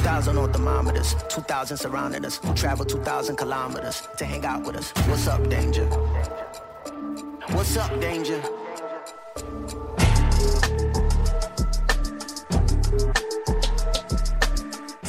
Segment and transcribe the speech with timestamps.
[0.00, 2.38] 2,000 on thermometers, 2,000 surrounding us.
[2.38, 4.92] Who Travel 2,000 kilometers to hang out with us.
[5.06, 5.84] What's up, danger?
[7.50, 8.42] What's up, danger?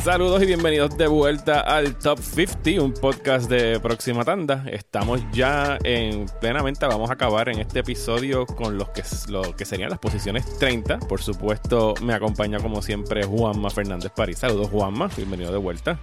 [0.03, 4.65] Saludos y bienvenidos de vuelta al Top 50, un podcast de próxima tanda.
[4.67, 9.63] Estamos ya en plenamente, vamos a acabar en este episodio con los que, lo que
[9.63, 10.97] serían las posiciones 30.
[11.01, 14.39] Por supuesto, me acompaña como siempre Juanma Fernández París.
[14.39, 15.99] Saludos Juanma, bienvenido de vuelta.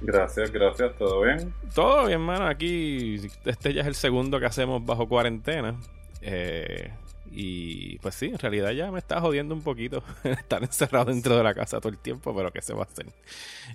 [0.00, 1.52] Gracias, gracias, ¿todo bien?
[1.74, 2.46] Todo bien, mano.
[2.46, 5.74] Aquí este ya es el segundo que hacemos bajo cuarentena.
[6.22, 6.90] Eh,
[7.36, 11.42] y pues sí, en realidad ya me está jodiendo un poquito estar encerrado dentro de
[11.42, 13.06] la casa todo el tiempo, pero ¿qué se va a hacer?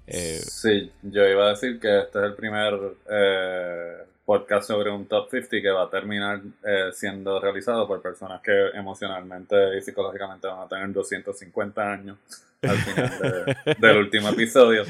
[0.07, 2.73] Eh, sí, yo iba a decir que este es el primer
[3.09, 8.41] eh, podcast sobre un top 50 que va a terminar eh, siendo realizado por personas
[8.41, 12.17] que emocionalmente y psicológicamente van a tener 250 años
[12.61, 14.83] al final del último episodio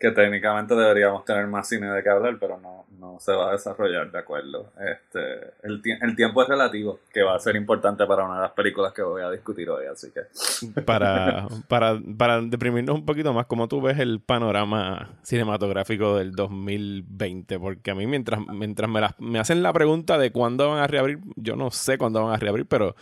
[0.00, 3.52] que técnicamente deberíamos tener más cine de que hablar, pero no, no se va a
[3.52, 4.72] desarrollar, de acuerdo.
[4.80, 8.52] Este, el, el tiempo es relativo, que va a ser importante para una de las
[8.52, 10.80] películas que voy a discutir hoy, así que...
[10.80, 17.58] Para, para, para deprimirnos un poquito más, ¿cómo tú ves el panorama cinematográfico del 2020?
[17.58, 21.18] Porque a mí mientras, mientras me, me hacen la pregunta de cuándo van a reabrir,
[21.36, 22.96] yo no sé cuándo van a reabrir, pero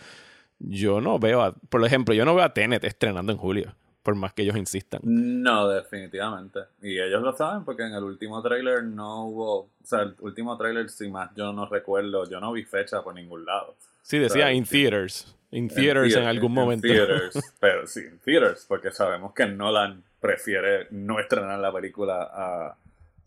[0.59, 3.73] yo no veo, por ejemplo, yo no veo a Tenet estrenando en julio
[4.09, 5.01] por más que ellos insistan.
[5.03, 6.61] No, definitivamente.
[6.81, 10.57] Y ellos lo saben porque en el último trailer no hubo, o sea, el último
[10.57, 13.75] trailer, si más yo no recuerdo, yo no vi fecha por ningún lado.
[14.01, 15.35] Sí, decía in theaters.
[15.51, 16.87] In theaters en, algún momento.
[16.87, 22.75] Theaters, pero sí, in theaters, porque sabemos que Nolan prefiere no estrenar la película a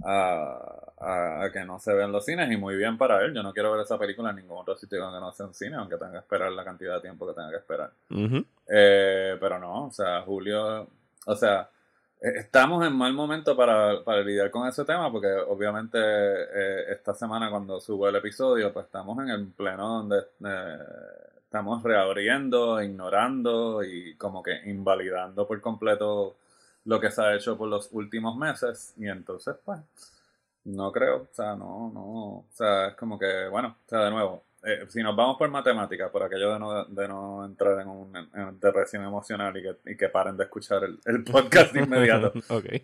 [0.05, 3.35] a, que no se vean los cines y muy bien para él.
[3.35, 5.77] Yo no quiero ver esa película en ningún otro sitio donde no sea un cine,
[5.77, 7.91] aunque tenga que esperar la cantidad de tiempo que tenga que esperar.
[8.69, 10.87] Eh, pero no, o sea, Julio,
[11.27, 11.69] o sea,
[12.21, 17.15] e, estamos en mal momento para, para lidiar con ese tema porque obviamente eh, esta
[17.15, 20.79] semana cuando subo el episodio, pues estamos en el pleno donde eh,
[21.45, 26.37] estamos reabriendo, ignorando y como que invalidando por completo
[26.85, 29.81] lo que se ha hecho por los últimos meses y entonces pues
[30.65, 34.11] no creo, o sea, no, no, o sea, es como que, bueno, o sea, de
[34.11, 37.89] nuevo, eh, si nos vamos por matemáticas, por aquello de no, de no entrar en,
[37.89, 42.33] un, en depresión emocional y que, y que, paren de escuchar el, el podcast inmediato.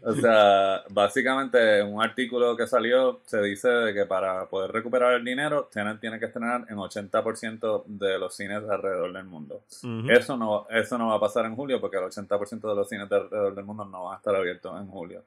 [0.02, 5.14] O sea, básicamente en un artículo que salió se dice de que para poder recuperar
[5.14, 9.62] el dinero tienen, tiene que estrenar en 80% de los cines alrededor del mundo.
[10.08, 13.10] eso, no, eso no va a pasar en julio porque el 80% de los cines
[13.10, 15.22] alrededor del mundo no van a estar abiertos en julio.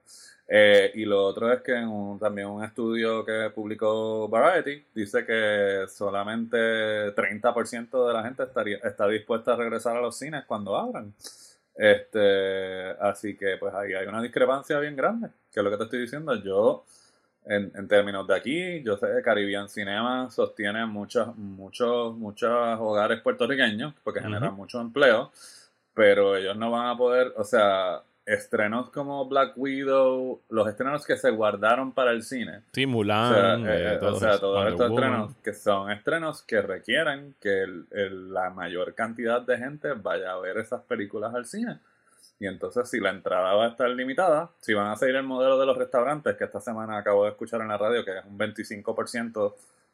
[0.47, 5.85] Eh, y lo otro es que en también un estudio que publicó Variety dice que
[5.87, 11.13] solamente 30% de la gente estaría, está dispuesta a regresar a los cines cuando abran.
[11.75, 15.83] Este, así que pues ahí hay una discrepancia bien grande, que es lo que te
[15.83, 16.35] estoy diciendo.
[16.35, 16.85] Yo,
[17.45, 23.21] en, en términos de aquí, yo sé que Caribbean Cinema sostiene muchos, muchos, muchos hogares
[23.21, 25.31] puertorriqueños, porque generan mucho empleo,
[25.93, 28.03] pero ellos no van a poder, o sea,
[28.33, 32.61] estrenos como Black Widow, los estrenos que se guardaron para el cine.
[32.71, 33.31] Sí, Mulan.
[33.31, 38.95] O sea, eh, eh, todos estos estrenos que son estrenos que requieren que la mayor
[38.95, 41.79] cantidad de gente vaya a ver esas películas al cine.
[42.39, 45.59] Y entonces si la entrada va a estar limitada, si van a seguir el modelo
[45.59, 48.39] de los restaurantes, que esta semana acabo de escuchar en la radio, que es un
[48.39, 49.53] 25%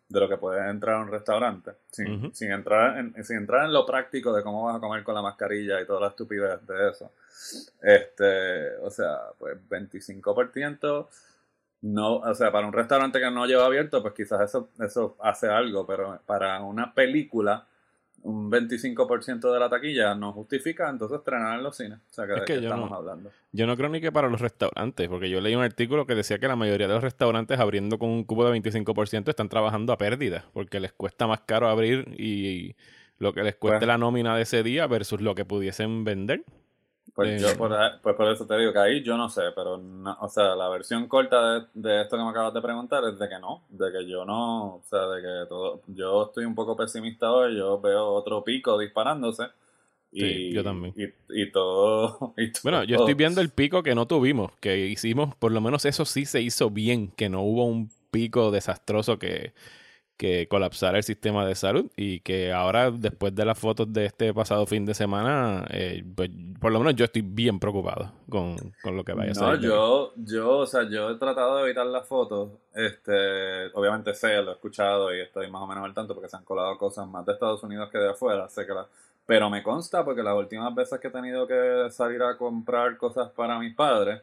[0.10, 3.74] de lo que puede entrar a un restaurante, sin, sin, entrar en, sin entrar en
[3.74, 6.90] lo práctico de cómo vas a comer con la mascarilla y toda la estupidez de
[6.90, 7.12] eso.
[7.82, 11.08] Este, o sea, pues 25%,
[11.82, 15.48] no, o sea, para un restaurante que no lleva abierto, pues quizás eso, eso hace
[15.48, 17.68] algo, pero para una película
[18.24, 22.00] un 25% de la taquilla no justifica entonces estrenar en los cines.
[22.10, 23.32] O sea, que, que estamos hablando.
[23.52, 26.40] Yo no creo ni que para los restaurantes, porque yo leí un artículo que decía
[26.40, 29.98] que la mayoría de los restaurantes abriendo con un cubo de 25% están trabajando a
[29.98, 32.76] pérdida, porque les cuesta más caro abrir y,
[33.20, 36.44] lo que les cueste pues la nómina de ese día versus lo que pudiesen vender.
[37.18, 39.82] Pues, yo por, pues por eso te digo que ahí yo no sé, pero
[40.20, 43.40] o sea, la versión corta de, esto que me acabas de preguntar es de que
[43.40, 47.32] no, de que yo no, o sea, de que todo, yo estoy un poco pesimista
[47.32, 49.46] hoy, yo veo otro pico disparándose.
[50.12, 50.94] Y, sí, yo también.
[50.96, 55.34] Y, todo, y, todo, Bueno, yo estoy viendo el pico que no tuvimos, que hicimos,
[55.38, 59.54] por lo menos eso sí se hizo bien, que no hubo un pico desastroso que,
[60.18, 64.34] que colapsara el sistema de salud y que ahora, después de las fotos de este
[64.34, 66.30] pasado fin de semana, eh, pues,
[66.60, 69.60] por lo menos yo estoy bien preocupado con, lo que vaya a ser.
[69.60, 72.50] yo, yo, o sea, yo he tratado de evitar las fotos.
[72.74, 76.38] Este, obviamente sé, lo he escuchado y estoy más o menos al tanto porque se
[76.38, 78.50] han colado cosas más de Estados Unidos que de afuera.
[78.50, 78.74] Sé que
[79.28, 83.30] pero me consta porque las últimas veces que he tenido que salir a comprar cosas
[83.32, 84.22] para mis padres,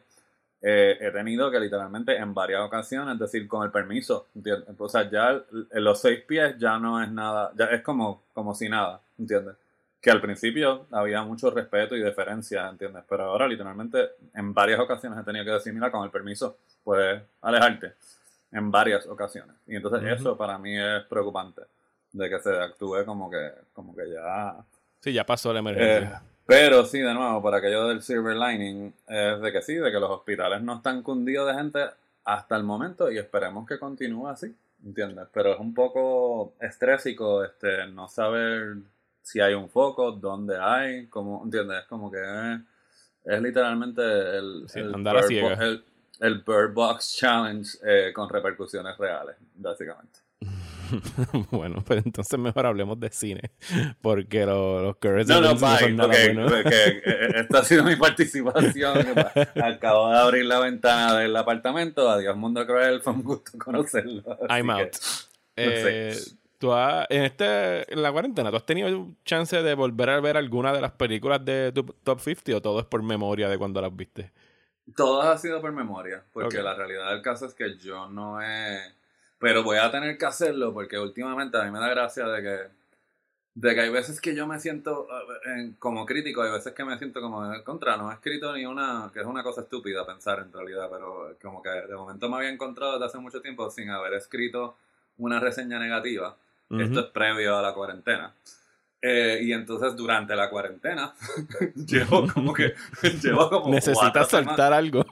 [0.67, 4.67] eh, he tenido que literalmente en varias ocasiones, es decir, con el permiso, ¿entiendes?
[4.79, 5.39] O sea, ya
[5.73, 9.57] los seis pies ya no es nada, ya es como, como si nada, ¿entiendes?
[10.01, 13.03] Que al principio había mucho respeto y deferencia, ¿entiendes?
[13.07, 17.21] Pero ahora literalmente en varias ocasiones he tenido que decir, mira, con el permiso puedes
[17.43, 17.93] alejarte,
[18.51, 19.55] en varias ocasiones.
[19.67, 21.61] Y entonces eso para mí es preocupante,
[22.11, 24.55] de que se actúe como que, como que ya...
[24.99, 26.23] Sí, ya pasó la emergencia.
[26.25, 29.91] Eh, pero sí, de nuevo, por aquello del silver lining, es de que sí, de
[29.91, 31.79] que los hospitales no están cundidos de gente
[32.23, 34.53] hasta el momento y esperemos que continúe así,
[34.83, 35.27] ¿entiendes?
[35.33, 38.77] Pero es un poco estrésico este, no saber
[39.21, 41.79] si hay un foco, dónde hay, como, ¿entiendes?
[41.79, 42.19] Es como que
[43.25, 45.83] es, literalmente el, el,
[46.19, 50.24] el, Bird Box Challenge eh, con repercusiones reales, básicamente.
[51.51, 53.51] bueno, pues entonces mejor hablemos de cine.
[54.01, 57.95] Porque los, los Currents no, no, no son nada eh, eh, esta ha sido mi
[57.97, 58.97] participación.
[59.61, 62.09] Acabo de abrir la ventana del apartamento.
[62.09, 63.01] Adiós, Mundo Cruel.
[63.01, 64.23] Fue un gusto conocerlo.
[64.49, 64.95] I'm out.
[65.55, 66.15] Eh,
[66.57, 70.73] ¿tú en, este, en la cuarentena, ¿tú has tenido chance de volver a ver alguna
[70.73, 73.95] de las películas de tu Top 50 o todo es por memoria de cuando las
[73.95, 74.31] viste?
[74.95, 76.23] Todo ha sido por memoria.
[76.31, 78.79] Porque la realidad del caso es que yo no he
[79.39, 82.59] pero voy a tener que hacerlo porque últimamente a mí me da gracia de que,
[83.55, 85.07] de que hay veces que yo me siento
[85.79, 89.19] como crítico, hay veces que me siento como contra, no he escrito ni una, que
[89.19, 92.93] es una cosa estúpida pensar en realidad, pero como que de momento me había encontrado
[92.93, 94.77] desde hace mucho tiempo sin haber escrito
[95.17, 96.35] una reseña negativa.
[96.69, 98.33] Esto es previo a la cuarentena.
[99.01, 101.13] Eh, y entonces durante la cuarentena
[101.75, 102.73] llevo como que
[103.21, 105.05] llevo como necesitas soltar algo.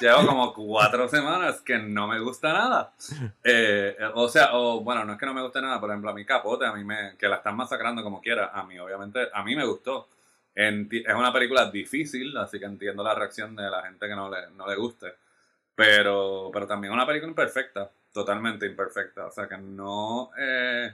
[0.00, 2.92] Llevo como cuatro semanas que no me gusta nada.
[3.44, 6.14] Eh, o sea o bueno no es que no me guste nada por ejemplo a
[6.14, 9.42] mi capote a mí me que la están masacrando como quiera a mí obviamente a
[9.44, 10.08] mí me gustó.
[10.54, 14.50] Es una película difícil así que entiendo la reacción de la gente que no le,
[14.56, 15.14] no le guste.
[15.74, 19.26] Pero pero también una película imperfecta totalmente imperfecta.
[19.26, 20.92] O sea que no eh,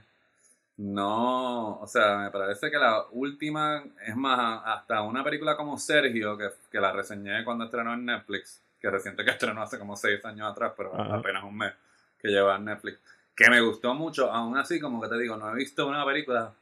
[0.78, 6.38] no, o sea, me parece que la última, es más, hasta una película como Sergio,
[6.38, 10.24] que, que la reseñé cuando estrenó en Netflix, que reciente que estrenó hace como seis
[10.24, 11.72] años atrás, pero apenas un mes
[12.20, 13.00] que lleva en Netflix,
[13.34, 16.52] que me gustó mucho, aún así, como que te digo, no he visto una película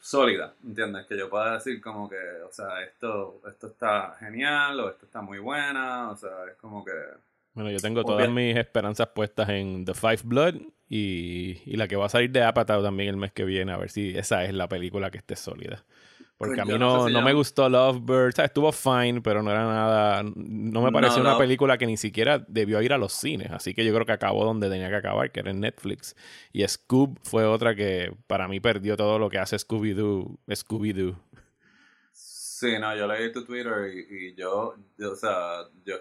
[0.00, 1.06] sólida, ¿entiendes?
[1.06, 5.22] Que yo pueda decir como que, o sea, esto, esto está genial o esto está
[5.22, 6.92] muy buena, o sea, es como que...
[7.54, 10.54] Bueno, yo tengo todas mis esperanzas puestas en The Five Blood
[10.94, 13.88] y, la que va a salir de Apatow también el mes que viene, a ver
[13.88, 15.86] si esa es la película que esté sólida.
[16.36, 20.82] Porque a mí no, no, me gustó Lovebird, estuvo fine, pero no era nada, no
[20.82, 23.94] me pareció una película que ni siquiera debió ir a los cines, así que yo
[23.94, 26.14] creo que acabó donde tenía que acabar, que era en Netflix.
[26.52, 31.16] Y Scoob fue otra que para mí perdió todo lo que hace Scooby-Doo, Scooby-Doo.
[32.12, 35.94] Sí, no, yo leí tu Twitter y, yo, yo, o sea, yo,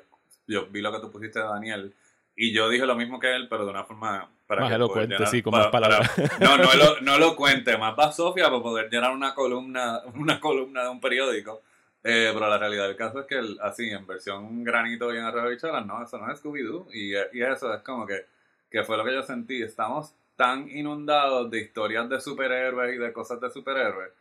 [0.47, 1.93] yo vi lo que tú pusiste, Daniel,
[2.35, 5.41] y yo dije lo mismo que él, pero de una forma para más elocuente, sí,
[5.41, 6.11] con más palabras.
[6.41, 10.41] no, no lo, no lo cuente, más para Sofía para poder llenar una columna, una
[10.41, 11.61] columna de un periódico.
[12.03, 16.03] Eh, pero la realidad del caso es que así, en versión granito bien arriba no,
[16.03, 16.87] eso no es Scooby-Doo.
[16.91, 18.25] Y, y, eso es como que,
[18.69, 19.61] que fue lo que yo sentí.
[19.61, 24.11] Estamos tan inundados de historias de superhéroes y de cosas de superhéroes.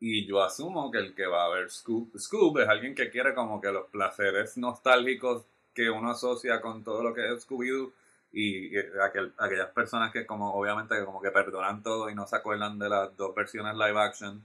[0.00, 3.34] Y yo asumo que el que va a ver Scoob, Scoob es alguien que quiere
[3.34, 7.92] como que los placeres nostálgicos que uno asocia con todo lo que es Scooby-Doo
[8.36, 12.78] y, aquel, aquellas personas que como obviamente como que perdonan todo y no se acuerdan
[12.78, 14.44] de las dos versiones live action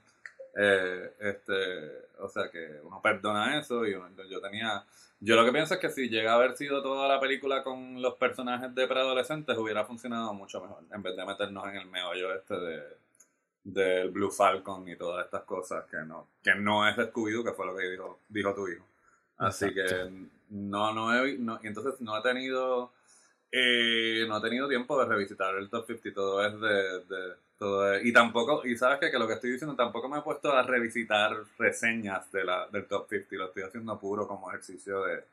[0.55, 4.85] eh, este o sea que uno perdona eso y yo tenía
[5.19, 8.01] yo lo que pienso es que si llega a haber sido toda la película con
[8.01, 12.33] los personajes de preadolescentes hubiera funcionado mucho mejor en vez de meternos en el meollo
[12.33, 12.83] este de
[13.63, 17.65] del Blue Falcon y todas estas cosas que no que no es Scooby-Doo que fue
[17.65, 18.85] lo que dijo dijo tu hijo.
[19.37, 20.09] Así que
[20.51, 22.91] no, no he, no, entonces no he tenido,
[23.51, 28.13] eh, no he tenido tiempo de revisitar el top 50, todo es de, todo y
[28.13, 31.35] tampoco, y sabes que, que, lo que estoy diciendo, tampoco me he puesto a revisitar
[31.57, 35.23] reseñas de la, del top 50, lo estoy haciendo puro como ejercicio de,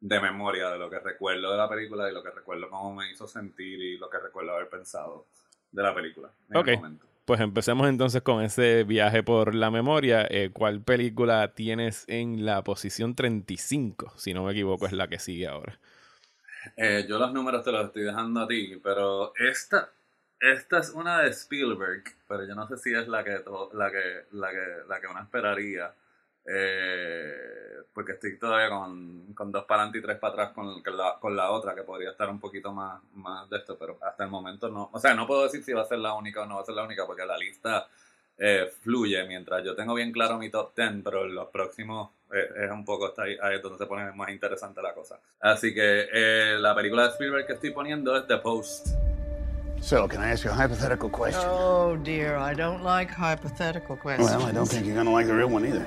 [0.00, 3.10] de memoria, de lo que recuerdo de la película y lo que recuerdo cómo me
[3.10, 5.26] hizo sentir y lo que recuerdo haber pensado
[5.70, 6.76] de la película en okay.
[6.76, 7.06] momento.
[7.24, 10.26] Pues empecemos entonces con ese viaje por la memoria.
[10.28, 14.14] Eh, ¿Cuál película tienes en la posición 35?
[14.16, 15.78] Si no me equivoco, es la que sigue ahora.
[16.76, 19.90] Eh, yo los números te los estoy dejando a ti, pero esta,
[20.40, 23.42] esta es una de Spielberg, pero yo no sé si es la que,
[23.72, 25.94] la que, la que, la que uno esperaría.
[26.44, 27.52] Eh,
[27.92, 31.36] porque estoy todavía con, con dos para adelante y tres para atrás con, la, con
[31.36, 34.68] la otra, que podría estar un poquito más, más de esto, pero hasta el momento
[34.68, 34.90] no.
[34.92, 36.64] O sea, no puedo decir si va a ser la única o no va a
[36.64, 37.86] ser la única, porque la lista
[38.38, 42.70] eh, fluye mientras yo tengo bien claro mi top 10, pero los próximos eh, es
[42.70, 45.20] un poco está ahí, ahí, donde se pone más interesante la cosa.
[45.40, 48.88] Así que eh, la película de Spielberg que estoy poniendo es The Post.
[49.80, 51.44] So, can I ask you a hypothetical question?
[51.44, 54.30] Oh dear, I don't like hypothetical questions.
[54.30, 55.84] Well, I don't think you're gonna like the real one either.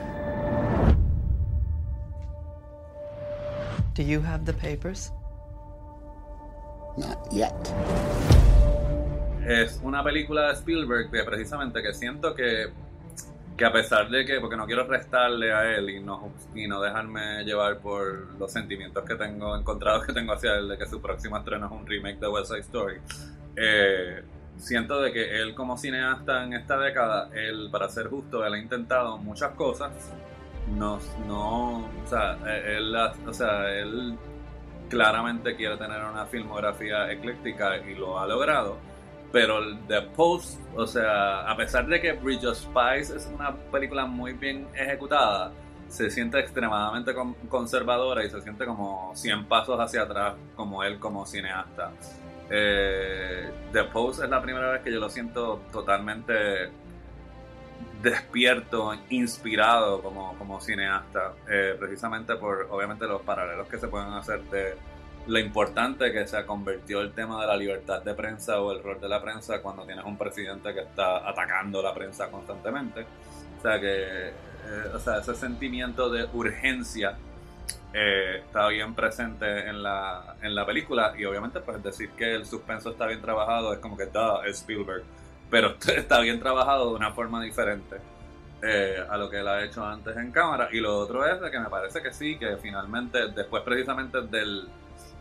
[3.94, 5.12] Do you have the papers?
[6.98, 7.56] Not yet.
[9.46, 12.72] Es una película de Spielberg que precisamente que siento que,
[13.56, 16.82] que a pesar de que, porque no quiero restarle a él y no, y no
[16.82, 21.00] dejarme llevar por los sentimientos que tengo encontrados que tengo hacia él de que su
[21.00, 22.98] próximo estreno es un remake de West Side Story,
[23.56, 24.24] eh,
[24.58, 28.58] siento de que él como cineasta en esta década, él para ser justo, él ha
[28.58, 29.92] intentado muchas cosas,
[30.76, 32.36] no, no o sea,
[32.66, 32.96] él,
[33.28, 34.18] o sea, él
[34.90, 38.95] claramente quiere tener una filmografía ecléctica y lo ha logrado
[39.36, 44.06] pero The Post, o sea, a pesar de que Bridge of Spies es una película
[44.06, 45.52] muy bien ejecutada,
[45.90, 47.14] se siente extremadamente
[47.50, 51.92] conservadora y se siente como 100 pasos hacia atrás como él como cineasta.
[52.50, 56.70] Eh, The Post es la primera vez que yo lo siento totalmente
[58.02, 64.42] despierto, inspirado como, como cineasta, eh, precisamente por obviamente los paralelos que se pueden hacer
[64.44, 64.78] de
[65.28, 68.84] lo importante que se ha convertido el tema de la libertad de prensa o el
[68.84, 73.06] rol de la prensa cuando tienes un presidente que está atacando la prensa constantemente.
[73.58, 74.28] O sea que
[74.68, 77.18] eh, o sea, ese sentimiento de urgencia
[77.94, 82.46] eh, está bien presente en la, en la película y obviamente pues decir que el
[82.46, 85.04] suspenso está bien trabajado es como que da es Spielberg,
[85.50, 87.98] pero está bien trabajado de una forma diferente.
[88.64, 91.52] Eh, a lo que él ha hecho antes en cámara y lo otro es de
[91.52, 94.68] que me parece que sí, que finalmente después precisamente del,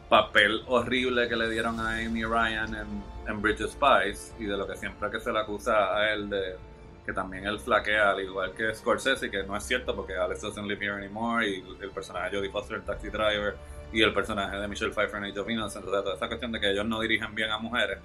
[0.08, 4.56] papel horrible que le dieron a Amy Ryan en, en Bridge of Spies y de
[4.56, 6.56] lo que siempre que se le acusa a él de
[7.04, 10.66] que también él flaquea al igual que Scorsese que no es cierto porque Alex doesn't
[10.66, 13.56] live here anymore y el personaje de Jodie Foster el taxi driver
[13.92, 16.70] y el personaje de Michelle Pfeiffer en Age of Innocence toda esa cuestión de que
[16.70, 17.98] ellos no dirigen bien a mujeres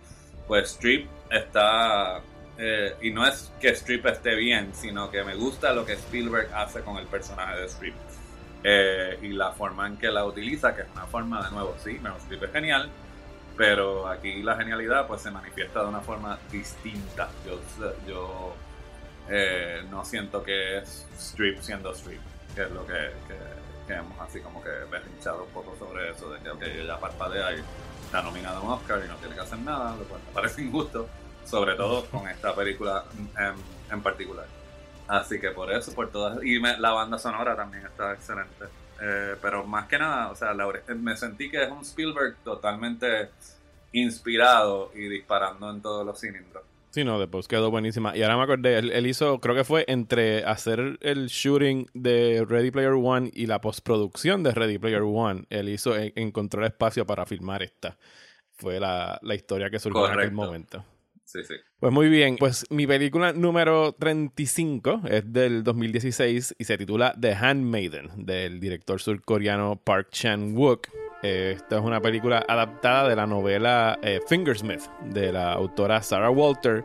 [0.48, 2.22] pues Strip está
[2.58, 6.54] eh, y no es que Strip esté bien sino que me gusta lo que Spielberg
[6.54, 7.96] hace con el personaje de Strip
[8.64, 12.00] eh, y la forma en que la utiliza, que es una forma, de nuevo, sí,
[12.02, 12.90] Meryl es genial,
[13.56, 17.30] pero aquí la genialidad pues se manifiesta de una forma distinta.
[17.46, 17.60] Yo,
[18.08, 18.54] yo
[19.30, 22.22] eh, no siento que es Streep siendo Streep,
[22.56, 26.40] que es lo que, que, hemos así como que berrinchado un poco sobre eso, de
[26.40, 27.64] que okay, ella parpadea y
[28.06, 30.62] está nominada a un Oscar y no tiene que hacer nada, lo cual me parece
[30.62, 31.08] injusto,
[31.46, 33.06] sobre todo con esta película
[33.38, 33.56] en,
[33.92, 34.46] en particular.
[35.10, 36.42] Así que por eso, por todas.
[36.44, 38.66] Y la banda sonora también está excelente.
[39.02, 40.54] Eh, pero más que nada, o sea,
[40.96, 43.30] me sentí que es un Spielberg totalmente
[43.92, 46.64] inspirado y disparando en todos los cilindros.
[46.92, 48.16] Sí, no, después quedó buenísima.
[48.16, 52.70] Y ahora me acordé, él, hizo, creo que fue entre hacer el shooting de Ready
[52.70, 57.26] Player One y la postproducción de Ready Player One, él hizo, encontró el espacio para
[57.26, 57.98] filmar esta.
[58.52, 60.84] Fue la, historia que surgió en aquel momento.
[61.80, 67.34] Pues muy bien, pues mi película número 35 es del 2016 y se titula The
[67.36, 70.88] Handmaiden, del director surcoreano Park Chan-wook.
[71.22, 76.84] esta es una película adaptada de la novela eh, Fingersmith, de la autora Sarah Walter.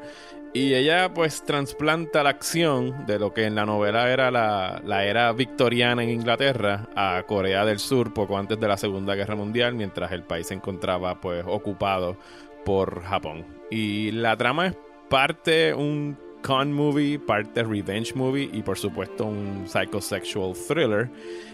[0.53, 5.05] Y ella pues trasplanta la acción de lo que en la novela era la, la,
[5.05, 9.75] era victoriana en Inglaterra a Corea del Sur poco antes de la Segunda Guerra Mundial,
[9.75, 12.17] mientras el país se encontraba pues ocupado
[12.65, 13.45] por Japón.
[13.75, 14.77] Y la trama es
[15.11, 21.11] parte un con movie, parte revenge movie y por supuesto un psychosexual thriller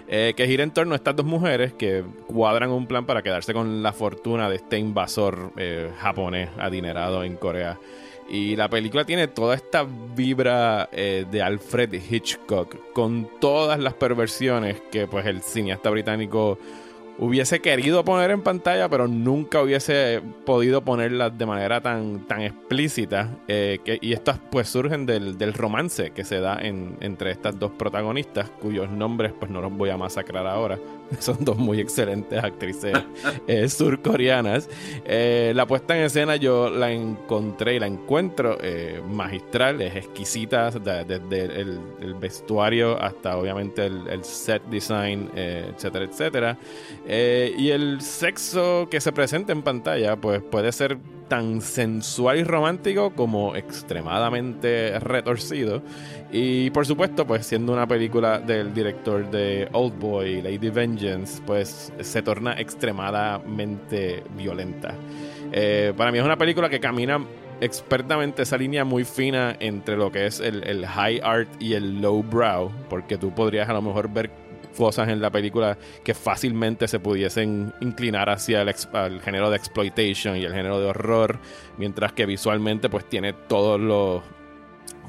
[0.06, 3.54] eh, que gira en torno a estas dos mujeres que cuadran un plan para quedarse
[3.54, 7.78] con la fortuna de este invasor eh, japonés adinerado en Corea.
[8.28, 14.78] Y la película tiene toda esta vibra eh, de Alfred Hitchcock con todas las perversiones
[14.92, 16.58] que pues el cineasta británico
[17.20, 23.36] hubiese querido poner en pantalla, pero nunca hubiese podido ponerlas de manera tan, tan explícita.
[23.46, 28.90] Eh, y estas pues surgen del, romance que se da entre estas dos protagonistas, cuyos
[28.90, 30.78] nombres pues no los voy a masacrar ahora.
[31.18, 32.92] Son dos muy excelentes actrices
[33.46, 34.68] eh, surcoreanas.
[35.04, 38.58] Eh, la puesta en escena yo la encontré y la encuentro
[39.08, 41.80] magistral, es exquisita, desde el,
[42.20, 46.58] vestuario hasta obviamente el, set design, etcétera, etcétera.
[47.06, 50.98] Eh, y el sexo que se presenta en pantalla, pues puede ser
[51.28, 55.82] tan sensual y romántico como extremadamente retorcido.
[56.32, 60.99] Y por supuesto, pues siendo una película del director de Old Boy, Lady Vengeance,
[61.46, 64.94] pues se torna extremadamente violenta.
[65.52, 67.24] Eh, para mí es una película que camina
[67.60, 72.22] expertamente esa línea muy fina entre lo que es el, high art y el low
[72.22, 74.30] brow, porque tú podrías a lo mejor ver
[74.76, 80.36] cosas en la película que fácilmente se pudiesen inclinar hacia el, el género de exploitation
[80.36, 81.38] y el género de horror,
[81.76, 84.22] mientras que visualmente pues tiene todos los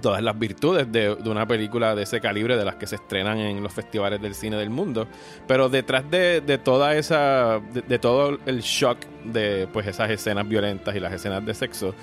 [0.02, 3.64] todas las virtudes de, una película de ese calibre de las que se estrenan en
[3.64, 5.08] los festivales del cine del mundo.
[5.48, 10.96] Pero detrás de, de toda esa de todo el shock de pues esas escenas violentas
[10.96, 11.94] y las escenas de sexo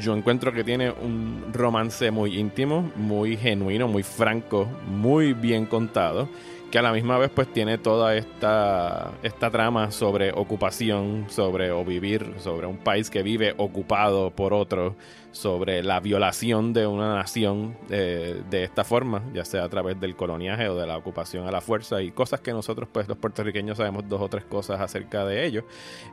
[0.00, 6.28] yo encuentro que tiene un romance muy íntimo muy genuino muy franco muy bien contado
[6.70, 11.84] que a la misma vez pues tiene toda esta, esta trama sobre ocupación, sobre o
[11.84, 14.94] vivir, sobre un país que vive ocupado por otro,
[15.32, 20.16] sobre la violación de una nación eh, de esta forma, ya sea a través del
[20.16, 23.78] coloniaje o de la ocupación a la fuerza y cosas que nosotros pues los puertorriqueños
[23.78, 25.64] sabemos dos o tres cosas acerca de ello.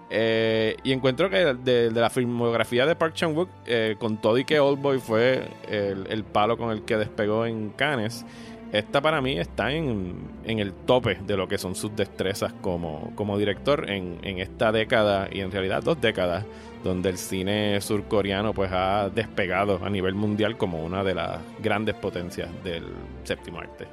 [0.09, 4.59] Eh, y encuentro que de, la filmografía de Park Chan-wook, eh, con todo y que
[4.59, 8.25] Oldboy fue el, el palo con el que despegó en Cannes,
[8.71, 13.37] esta para mí está en, el tope de lo que son sus destrezas como, como
[13.37, 16.45] director en, en esta década y en realidad dos décadas
[16.83, 21.95] donde el cine surcoreano pues ha despegado a nivel mundial como una de las grandes
[21.95, 22.83] potencias del
[23.23, 23.87] séptimo arte.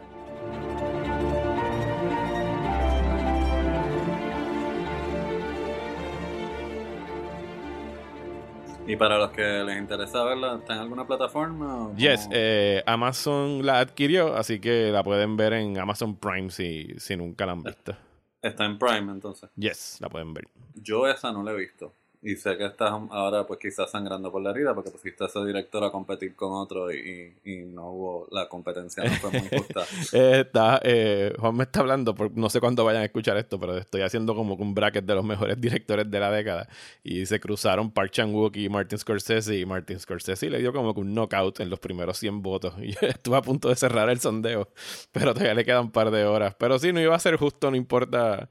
[8.86, 11.86] Y para los que les interesa verla, ¿está en alguna plataforma?
[11.86, 16.88] o Yes, eh, Amazon la adquirió, así que la pueden ver en Amazon Prime si,
[16.98, 17.96] si nunca la han visto.
[18.42, 19.50] Está en Prime entonces.
[19.54, 20.48] Yes, la pueden ver.
[20.74, 21.94] Yo esa no la he visto.
[22.24, 25.44] Y sé que estás ahora pues quizás sangrando por la herida porque pusiste a ese
[25.44, 29.82] director a competir con otro y, y- no hubo, la competencia no fue muy justa.
[30.12, 33.76] Está, eh, Juan me está hablando, por, no sé cuándo vayan a escuchar esto, pero
[33.76, 36.68] estoy haciendo como un bracket de los mejores directores de la década.
[37.02, 39.58] Y se cruzaron Park Chan-wook y Martin Scorsese.
[39.58, 42.74] Y Martin Scorsese le dio como un knockout en los primeros 100 votos.
[42.82, 44.68] Y estuve a punto de cerrar el sondeo,
[45.12, 46.54] pero todavía le quedan un par de horas.
[46.58, 48.48] Pero sí, no iba a ser justo, no importa.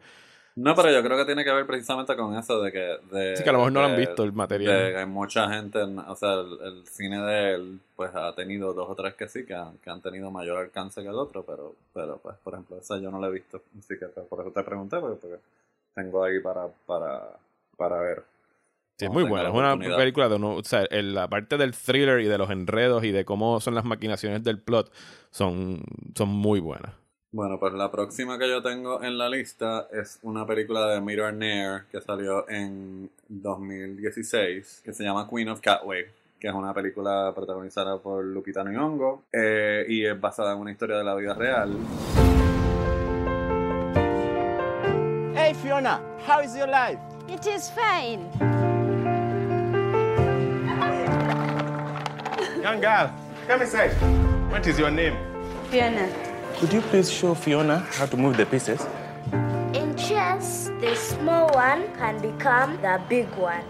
[0.56, 2.98] No, pero yo creo que tiene que ver precisamente con eso de que...
[3.16, 4.96] De, Sí, que a lo mejor no lo han visto el material.
[4.98, 8.90] hay mucha gente, en- o sea, el, el cine de él pues ha tenido dos
[8.90, 11.74] o tres que sí, que han, que han tenido mayor alcance que el otro, pero,
[11.94, 14.52] pero pues por ejemplo esa yo no la he visto, así que pues, por eso
[14.52, 15.38] te pregunté, porque, porque
[15.96, 17.30] tengo ahí para, para,
[17.78, 18.24] para ver.
[18.98, 19.50] Sí, es muy buena.
[19.50, 22.50] Es una película de uno, o sea, en la parte del thriller y de los
[22.52, 24.92] enredos y de cómo son las maquinaciones del plot
[25.32, 25.82] son,
[26.16, 26.94] son muy buenas.
[27.34, 31.34] Bueno, pues la próxima que yo tengo en la lista es una película de Mirror
[31.34, 37.32] Nair que salió en 2016, que se llama Queen of Catway, que es una película
[37.34, 41.74] protagonizada por Lupita Nyong'o eh, y es basada en una historia de la vida real.
[45.34, 47.00] Hey Fiona, how is your life?
[47.30, 48.30] It is fine.
[52.62, 53.10] Young girl,
[53.48, 53.94] come inside.
[54.52, 55.16] What is your name?
[55.70, 56.31] Fiona.
[56.60, 58.80] Could you please show Fiona how to move the pieces?
[59.74, 63.64] In chess, the small one can become the big one.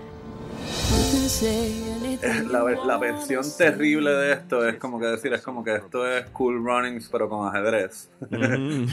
[2.51, 6.25] La, la versión terrible de esto es como que decir, es como que esto es
[6.31, 8.09] Cool Runnings pero con ajedrez.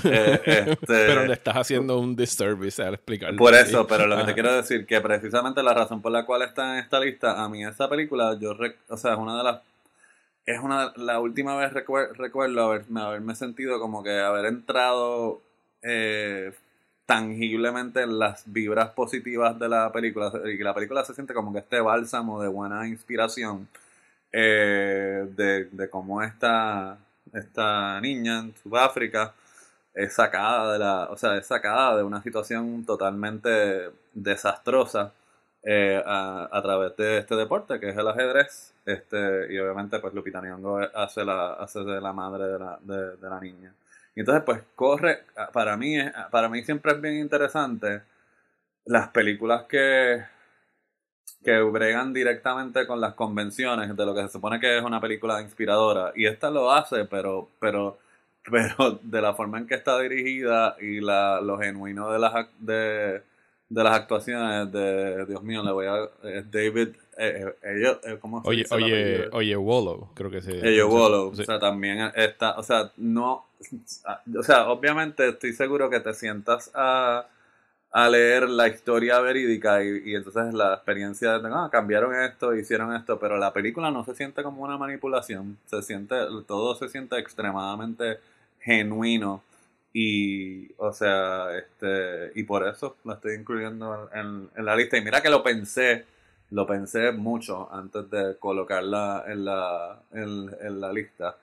[0.04, 3.36] Eh, este- pero le estás haciendo un disservice al explicarlo.
[3.36, 4.34] Por eso, pero lo que te Ajá.
[4.34, 7.64] quiero decir que precisamente la razón por la cual está en esta lista, a mí
[7.64, 8.52] esa película, yo,
[8.88, 9.60] o sea, es una de las,
[10.52, 15.40] es una, la última vez recuer- recuerdo haberme, haberme sentido como que haber entrado
[15.82, 16.52] eh,
[17.06, 21.52] tangiblemente en las vibras positivas de la película y que la película se siente como
[21.52, 23.68] que este bálsamo de buena inspiración
[24.32, 26.98] eh, de, de cómo esta,
[27.32, 29.34] esta niña en Sudáfrica
[29.94, 35.12] es sacada de la, o sea, es sacada de una situación totalmente desastrosa
[35.62, 38.74] eh, a, a través de este deporte que es el ajedrez.
[38.86, 43.16] Este, y obviamente pues Lupita Nyong'o hace la, hace de la madre de la, de,
[43.16, 43.74] de la niña.
[44.14, 48.02] Y entonces pues corre, para mí, es- para mí siempre es bien interesante
[48.86, 50.24] las películas que,
[51.44, 55.40] que bregan directamente con las convenciones de lo que se supone que es una película
[55.40, 56.12] inspiradora.
[56.16, 57.98] Y esta lo hace, pero, pero,
[58.50, 63.22] pero de la forma en que está dirigida y la, lo genuino de las, de,
[63.68, 66.08] de las actuaciones de, Dios mío, le voy a...
[66.50, 66.88] David...
[67.20, 70.52] Eh, eh, ellos, eh, ¿cómo se Oye, dice oye, oye, Wallow, creo que se.
[70.64, 71.42] Ello Wallow, sí.
[71.42, 73.44] o sea, también está, o sea, no,
[74.38, 77.26] o sea, obviamente estoy seguro que te sientas a,
[77.90, 82.94] a leer la historia verídica y, y entonces la experiencia de, ah, cambiaron esto, hicieron
[82.94, 86.14] esto, pero la película no se siente como una manipulación, se siente,
[86.46, 88.20] todo se siente extremadamente
[88.60, 89.42] genuino
[90.00, 95.02] y, o sea, este, y por eso la estoy incluyendo en, en la lista y
[95.02, 96.04] mira que lo pensé
[96.50, 101.36] lo pensé mucho antes de colocarla en la, en, en la lista.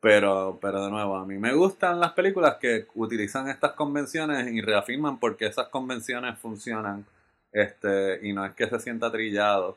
[0.00, 4.60] Pero, pero de nuevo, a mí me gustan las películas que utilizan estas convenciones y
[4.60, 7.04] reafirman porque esas convenciones funcionan
[7.52, 9.76] este y no es que se sienta trillado.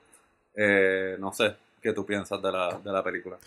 [0.56, 3.38] Eh, no sé qué tú piensas de la, de la película.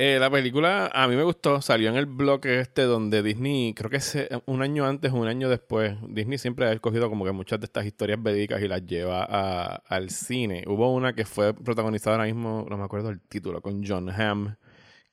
[0.00, 3.90] Eh, la película a mí me gustó, salió en el bloque este donde Disney, creo
[3.90, 7.32] que es un año antes o un año después, Disney siempre ha escogido como que
[7.32, 10.62] muchas de estas historias verídicas y las lleva a- al cine.
[10.68, 14.54] Hubo una que fue protagonizada ahora mismo, no me acuerdo el título, con John Hamm,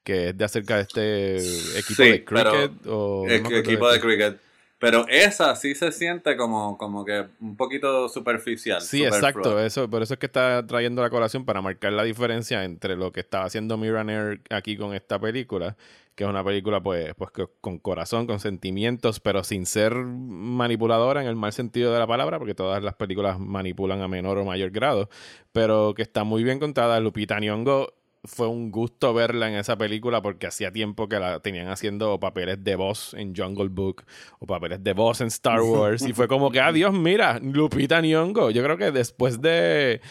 [0.03, 3.25] que es de acerca de este equipo Sí, de pero- cricket o...
[3.27, 4.05] no equipo de qué.
[4.07, 4.37] cricket.
[4.77, 8.81] Pero esa sí se siente como, como que un poquito superficial.
[8.81, 9.59] Sí, exacto.
[9.59, 13.11] Eso, por eso es que está trayendo la colación para marcar la diferencia entre lo
[13.11, 15.77] que estaba haciendo Mira Nair aquí con esta película,
[16.13, 21.27] que es una película pues, pues con corazón, con sentimientos, pero sin ser manipuladora en
[21.27, 24.71] el mal sentido de la palabra, porque todas las películas manipulan a menor o mayor
[24.71, 25.09] grado,
[25.53, 26.99] pero que está muy bien contada.
[26.99, 27.93] Lupita Nyong'o
[28.27, 32.63] fue un gusto verla en esa película porque hacía tiempo que la tenían haciendo papeles
[32.63, 34.03] de voz en Jungle Book
[34.39, 38.51] o papeles de voz en Star Wars y fue como que, adiós, mira, Lupita Nyong'o.
[38.51, 40.01] Yo creo que después de,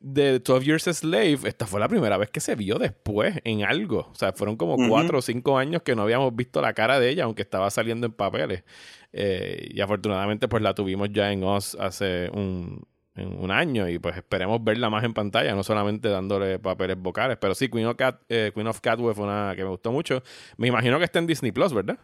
[0.00, 3.64] de 12 Years a Slave, esta fue la primera vez que se vio después en
[3.64, 4.08] algo.
[4.10, 7.10] O sea, fueron como cuatro o cinco años que no habíamos visto la cara de
[7.10, 8.64] ella, aunque estaba saliendo en papeles.
[9.12, 13.98] Eh, y afortunadamente, pues la tuvimos ya en Oz hace un, en un año y
[13.98, 17.36] pues esperemos verla más en pantalla, no solamente dándole papeles vocales.
[17.40, 20.22] Pero sí, Queen of, Cat, eh, Queen of Catwood fue una que me gustó mucho.
[20.56, 21.98] Me imagino que está en Disney Plus, ¿verdad?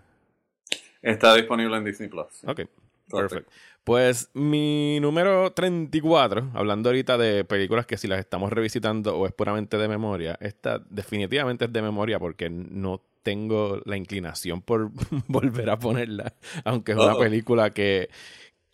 [1.02, 2.26] Está disponible en Disney Plus.
[2.32, 2.46] sí.
[2.48, 2.62] Ok,
[3.10, 3.50] perfecto.
[3.84, 9.32] Pues mi número 34, hablando ahorita de películas que si las estamos revisitando o es
[9.32, 14.90] puramente de memoria, esta definitivamente es de memoria porque no tengo la inclinación por
[15.28, 17.20] volver a ponerla, aunque es una Uh-oh.
[17.20, 18.08] película que,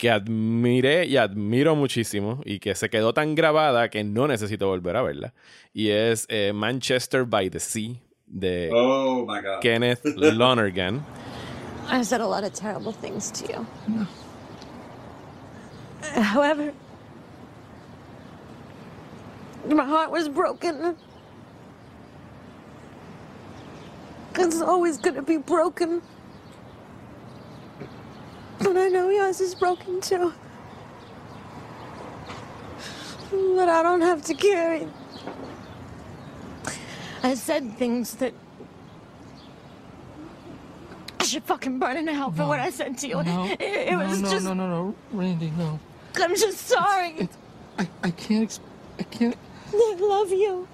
[0.02, 4.96] que admiré y admiro muchísimo y que se quedó tan grabada que no necesito volver
[4.96, 5.32] a verla.
[5.72, 9.60] Y es eh, Manchester by the Sea de Oh my god.
[9.60, 11.04] Kenneth Lonergan.
[11.88, 14.06] I've said a lot of terrible things to you.
[16.20, 16.72] However,
[19.68, 20.96] my heart was broken.
[24.36, 26.02] It's always gonna be broken.
[28.64, 30.32] And I know yours is broken too.
[33.30, 34.86] But I don't have to carry.
[37.22, 38.34] I said things that
[41.20, 43.22] I should fucking burn in hell for what I said to you.
[43.22, 44.44] No, it, it no, was no, just.
[44.44, 45.78] no, no, no, Randy, no.
[46.16, 47.14] I'm just sorry.
[47.16, 47.36] It's,
[47.78, 48.58] I, I can't,
[48.98, 49.36] I can't.
[49.72, 50.68] I love you.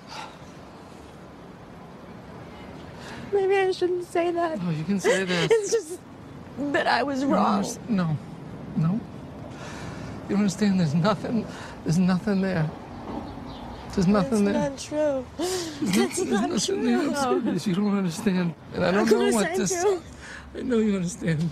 [3.33, 4.63] Maybe I shouldn't say that.
[4.63, 5.51] No, you can say that.
[5.51, 6.01] It's just
[6.73, 7.63] that I was You wrong.
[7.63, 8.17] underst- No,
[8.77, 9.01] no.
[10.29, 10.79] You don't understand?
[10.81, 11.47] There's nothing.
[11.85, 12.69] There's nothing there.
[13.95, 14.55] There's That's nothing there.
[14.71, 15.25] not true.
[15.39, 16.51] That's There's not
[16.85, 16.99] there.
[17.01, 17.43] I'm true.
[17.43, 17.67] serious.
[17.67, 18.55] You don't understand.
[18.75, 19.83] And I don't know what this.
[19.83, 20.01] do.
[20.57, 21.51] I know you understand.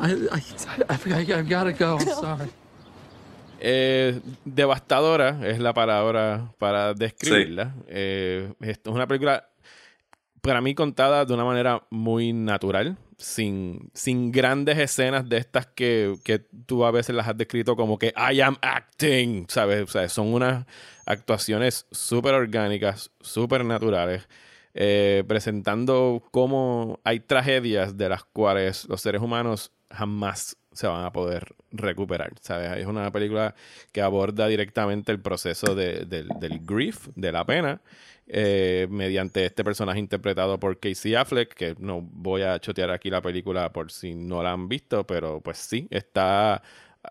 [0.00, 0.42] I, I,
[0.88, 1.98] I, I've got to go.
[1.98, 2.48] I'm sorry.
[3.60, 7.74] Eh, devastadora es la palabra para describirla.
[7.88, 9.48] Eh, esto es una película
[10.42, 16.14] para mí contada de una manera muy natural, sin, sin grandes escenas de estas que,
[16.24, 19.82] que tú a veces las has descrito como que I am acting, ¿sabes?
[19.82, 20.66] O sea, son unas
[21.06, 24.28] actuaciones súper orgánicas, súper naturales,
[24.74, 31.10] eh, presentando cómo hay tragedias de las cuales los seres humanos jamás se van a
[31.12, 32.76] poder recuperar, ¿sabes?
[32.76, 33.54] Es una película
[33.90, 37.80] que aborda directamente el proceso de- del, del grief, de la pena,
[38.30, 43.22] eh, mediante este personaje interpretado por Casey Affleck, que no voy a chotear aquí la
[43.22, 46.62] película por si no la han visto, pero pues sí, está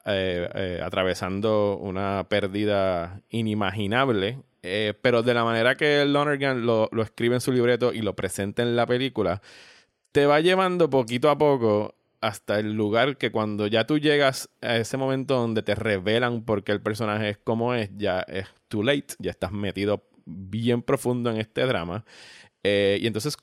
[0.06, 4.44] eh, eh, atravesando una pérdida inimaginable,
[5.02, 8.62] pero de la manera que Lonergan lo, lo escribe en su libreto y lo presenta
[8.64, 9.42] en la película,
[10.12, 14.76] te va llevando poquito a poco hasta el lugar que cuando ya tú llegas a
[14.78, 18.84] ese momento donde te revelan por qué el personaje es como es, ya es too
[18.84, 22.06] late, ya estás metido bien profundo en este drama.
[22.64, 23.38] Eh, y entonces,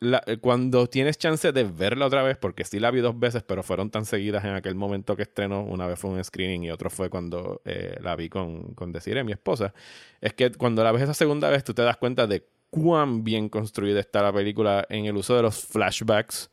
[0.00, 3.62] eh, cuando tienes chance de verla otra vez, porque sí la vi dos veces, pero
[3.62, 6.88] fueron tan seguidas en aquel momento que estrenó, una vez fue un screening y otro
[6.88, 9.74] fue cuando eh, la vi con, con Desiree, mi esposa,
[10.20, 13.48] es que cuando la ves esa segunda vez, tú te das cuenta de cuán bien
[13.48, 16.50] construida está la película en el uso de los flashbacks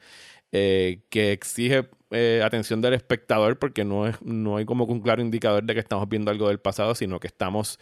[0.50, 1.88] que exige
[2.44, 6.10] atención del espectador porque no, es, no hay como un claro indicador de que estamos
[6.10, 7.80] viendo algo del pasado, sino que estamos,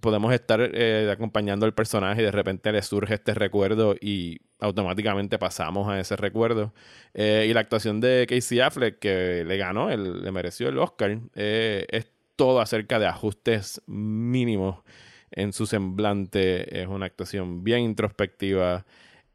[0.00, 5.38] podemos estar eh, acompañando al personaje y de repente le surge este recuerdo y automáticamente
[5.38, 6.72] pasamos a ese recuerdo.
[7.14, 11.18] Eh, y la actuación de Casey Affleck, que le ganó, el- le mereció el Oscar,
[11.34, 14.82] eh, es todo acerca de ajustes mínimos
[15.30, 16.80] en su semblante.
[16.82, 18.86] Es una actuación bien introspectiva.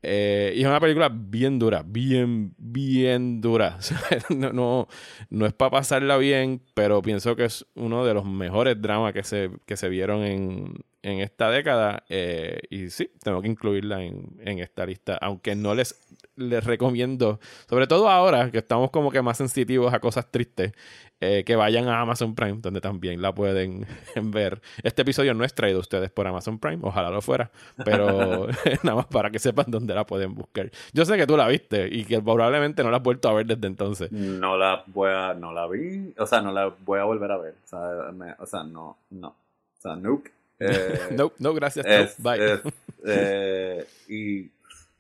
[0.08, 3.80] Eh, y es una película bien dura, bien, bien dura.
[4.30, 4.88] no, no,
[5.32, 9.24] no, es para pasarla bien, pero pienso que es uno de los mejores dramas que
[9.24, 12.04] se, que se vieron en, en esta década.
[12.10, 16.05] Eh, y sí, tengo que incluirla en, en, esta lista, aunque no les,
[16.36, 20.74] les recomiendo, sobre todo ahora que estamos como que más sensitivos a cosas tristes,
[21.22, 23.88] eh, que vayan a Amazon Prime, donde también la pueden
[24.22, 24.62] ver.
[24.84, 27.52] Este episodio no es traído a ustedes por Amazon Prime, ojalá lo fuera,
[27.84, 28.48] pero
[28.84, 30.70] nada más para que sepan dónde la pueden buscar.
[30.94, 33.46] Yo sé que tú la viste y que probablemente no la has vuelto a ver
[33.46, 34.12] desde entonces.
[34.12, 37.38] No la voy a, no la vi, o sea, no la voy a volver a
[37.38, 37.56] ver.
[37.64, 39.30] O sea, o sea no, no.
[39.30, 40.32] O sea, nope.
[40.60, 42.22] Eh, no, no, gracias.
[42.22, 42.62] bye.
[43.06, 44.50] Eh, y,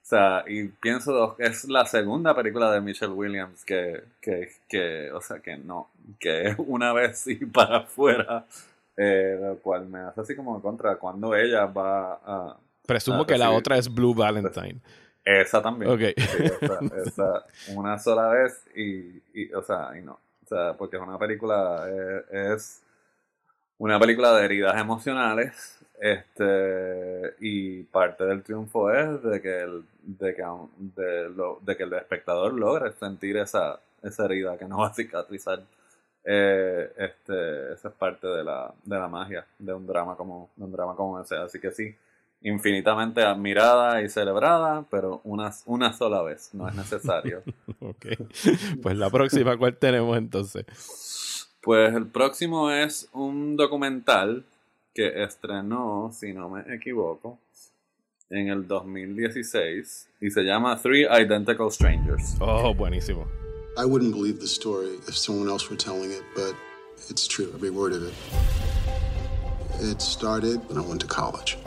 [0.08, 5.20] sea, y pienso que es la segunda película de Michelle Williams que, que, que o
[5.20, 5.89] sea, que no,
[6.20, 8.46] que es una vez y para afuera,
[8.96, 12.58] eh, lo cual me hace así como contra cuando ella va a...
[12.86, 14.80] Presumo que la otra es Blue Valentine.
[15.24, 15.91] Esa también.
[15.91, 16.02] Ok.
[17.08, 20.20] esa, una sola vez y, y, o sea, y no.
[20.44, 21.88] O sea, porque es una película,
[22.32, 22.84] es
[23.80, 30.36] una película de heridas emocionales este y parte del triunfo es de que el, de
[30.36, 30.44] que,
[30.78, 34.94] de, lo, de que el espectador logre sentir esa, esa herida que no va a
[34.94, 35.62] cicatrizar.
[36.24, 40.64] Eh, este esa es parte de la, de la magia de un drama como de
[40.64, 41.36] un drama como ese.
[41.36, 41.96] Así que sí
[42.42, 47.42] infinitamente admirada y celebrada pero una, una sola vez no es necesario.
[47.80, 48.06] Ok
[48.82, 50.66] pues la próxima cuál tenemos entonces
[51.62, 54.46] pues el próximo es un documental
[54.96, 57.38] que estrenó, si no me equivoco,
[58.30, 62.38] en el 2016 y se llama Three Identical Strangers.
[62.40, 63.28] Oh, buenísimo.
[63.78, 66.56] I wouldn't believe the story if someone else were telling it, but
[67.10, 68.14] it's true, every word of it.
[69.82, 71.58] It started when I went to college.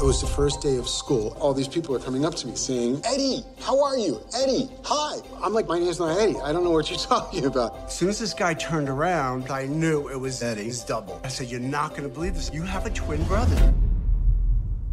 [0.00, 1.36] It was the first day of school.
[1.38, 4.18] All these people are coming up to me saying, Eddie, how are you?
[4.34, 5.20] Eddie, hi.
[5.44, 6.40] I'm like, my name's not Eddie.
[6.40, 7.76] I don't know what you're talking about.
[7.84, 11.20] As soon as this guy turned around, I knew it was Eddie's double.
[11.22, 12.50] I said, You're not going to believe this.
[12.50, 13.74] You have a twin brother.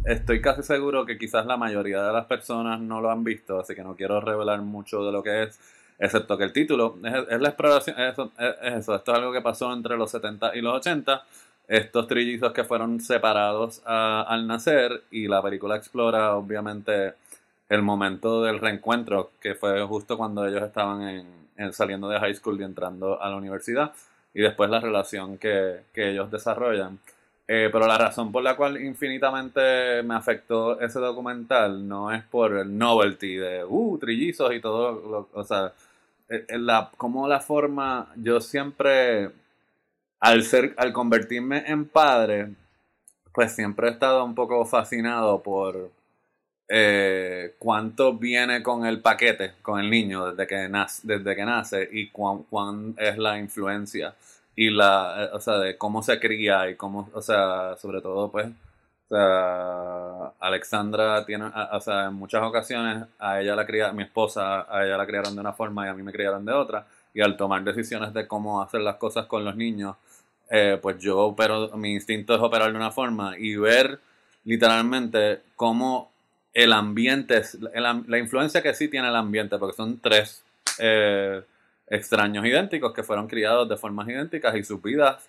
[0.04, 3.74] Estoy casi seguro que quizás la mayoría de las personas no lo han visto, así
[3.74, 5.58] que no quiero revelar mucho de lo que es,
[5.98, 9.40] excepto que el título es, es la exploración, es, es, eso, esto es algo que
[9.40, 11.24] pasó entre los 70 y los 80
[11.68, 17.12] estos trillizos que fueron separados al nacer y la película explora obviamente
[17.68, 21.26] el momento del reencuentro que fue justo cuando ellos estaban
[21.56, 23.92] en, saliendo de high school y entrando a la universidad
[24.32, 26.98] y después la relación que, ellos desarrollan.
[27.46, 32.52] Eh, pero la razón por la cual infinitamente me afectó ese documental no es por
[32.58, 35.72] el novelty de, uh, trillizos y todo, o sea,
[36.28, 39.30] eh, la, como la forma, yo siempre
[40.20, 42.54] al, ser, al convertirme en padre,
[43.32, 45.90] pues siempre he estado un poco fascinado por
[46.68, 51.88] eh, cuánto viene con el paquete, con el niño desde que nace, desde que nace
[51.92, 54.14] y cuán, cuán es la influencia
[54.54, 58.30] y la, eh, o sea, de cómo se cría y cómo, o sea, sobre todo
[58.30, 58.48] pues,
[59.10, 64.66] o sea, Alexandra tiene, o sea, en muchas ocasiones a ella la cría, mi esposa,
[64.68, 67.22] a ella la criaron de una forma y a mí me criaron de otra y
[67.22, 69.96] al tomar decisiones de cómo hacer las cosas con los niños,
[70.50, 74.00] eh, pues yo opero, mi instinto es operar de una forma y ver
[74.44, 76.10] literalmente cómo
[76.54, 77.42] el ambiente,
[77.74, 80.42] la influencia que sí tiene el ambiente, porque son tres
[80.78, 81.42] eh,
[81.86, 85.28] extraños idénticos que fueron criados de formas idénticas y sus vidas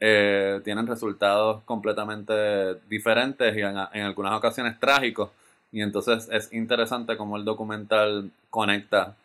[0.00, 5.30] eh, tienen resultados completamente diferentes y en, en, algunas ocasiones trágicos.
[5.72, 9.16] Y entonces es interesante cómo el documental conecta,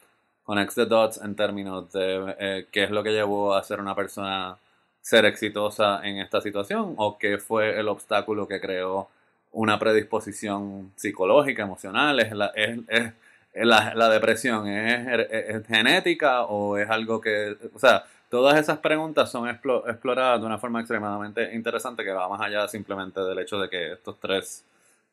[0.43, 4.57] conecta the dots en términos de qué es lo que llevó a ser una persona
[5.03, 9.09] ser exitosa en esta situación o qué fue el obstáculo que creó
[9.51, 13.13] una predisposición psicológica, emocional, es la, es,
[13.53, 20.39] la, depresión, ¿Es, genética o es algo que, o sea, todas esas preguntas son exploradas
[20.39, 24.17] de una forma extremadamente interesante que va más allá simplemente del hecho de que estos
[24.21, 24.63] tres,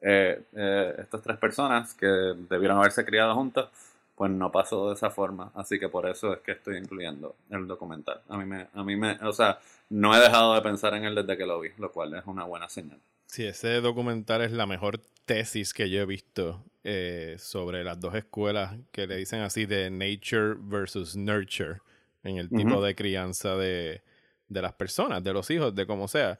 [0.00, 2.06] eh, eh, estas tres personas que
[2.48, 3.66] debieron haberse criado juntas,
[4.20, 7.66] pues no pasó de esa forma, así que por eso es que estoy incluyendo el
[7.66, 8.20] documental.
[8.28, 11.14] A mí me, a mí me, o sea, no he dejado de pensar en él
[11.14, 12.98] desde que lo vi, lo cual es una buena señal.
[13.24, 18.14] Sí, ese documental es la mejor tesis que yo he visto eh, sobre las dos
[18.14, 21.78] escuelas que le dicen así de nature versus nurture
[22.22, 24.02] en el tipo de crianza de,
[24.50, 26.38] las personas, de los hijos, de como sea.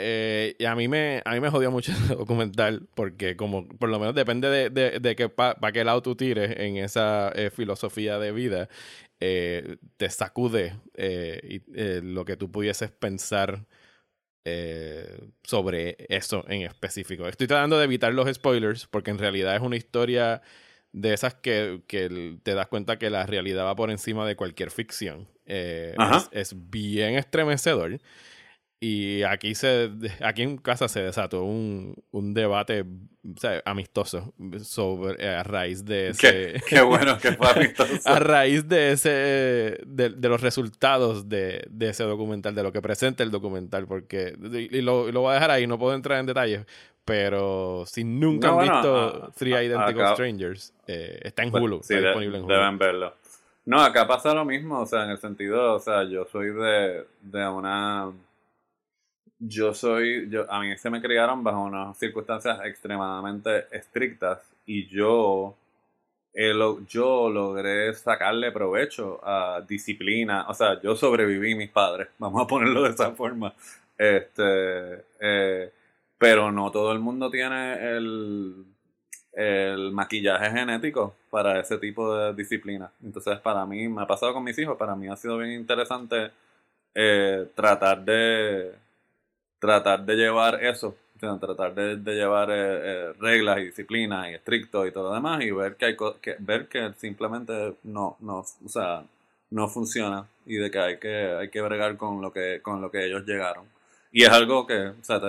[0.00, 3.88] Eh, y a mí me a mí me jodió mucho el documental porque como por
[3.88, 7.50] lo menos depende de, de, de que para qué lado tú tires en esa eh,
[7.50, 8.68] filosofía de vida
[9.20, 11.60] eh, te sacude y,
[12.02, 13.66] lo que tú pudieses pensar
[15.44, 17.28] sobre eso en específico.
[17.28, 20.42] Estoy tratando de evitar los spoilers porque en realidad es una historia
[20.92, 24.70] de esas que, que te das cuenta que la realidad va por encima de cualquier
[24.70, 25.28] ficción.
[25.44, 25.96] Es,
[26.32, 28.00] es bien estremecedor
[28.82, 29.90] y aquí se
[30.24, 32.86] aquí en casa se desató un, un debate
[33.66, 38.08] amistoso sobre a raíz de ese qué, bueno que fue amistoso.
[38.08, 43.22] a raíz de ese de, los resultados de, de, ese documental de lo que presenta
[43.22, 46.64] el documental porque y lo, lo voy a dejar ahí no puedo entrar en detalles
[47.04, 52.44] pero si nunca han visto Three Identical Strangers eh, está en Hulu está disponible en
[52.44, 52.54] Hulu.
[52.54, 53.14] deben verlo.
[53.66, 57.04] No acá pasa lo mismo o sea en el sentido o sea yo soy de
[57.20, 58.10] de una
[59.40, 65.56] yo soy, yo, a mí se me criaron bajo unas circunstancias extremadamente estrictas y yo,
[66.88, 72.82] yo logré sacarle provecho a disciplina, o sea, yo sobreviví mis padres, vamos a ponerlo
[72.82, 73.54] de esa forma,
[73.98, 75.72] este, eh,
[76.18, 78.64] pero no todo el mundo tiene el,
[79.32, 82.90] el maquillaje genético para ese tipo de disciplina.
[83.02, 86.30] Entonces, para mí, me ha pasado con mis hijos, para mí ha sido bien interesante
[86.94, 88.74] eh, tratar de
[89.60, 94.90] tratar de llevar eso, tratar de, llevar eh, eh, reglas y disciplinas y estrictos y
[94.90, 99.04] todo lo demás y ver que hay que ver que simplemente no, no, o sea,
[99.50, 102.90] no funciona y de que hay que hay que bregar con lo que con lo
[102.90, 103.66] que ellos llegaron.
[104.12, 105.20] Y es algo que, o sea,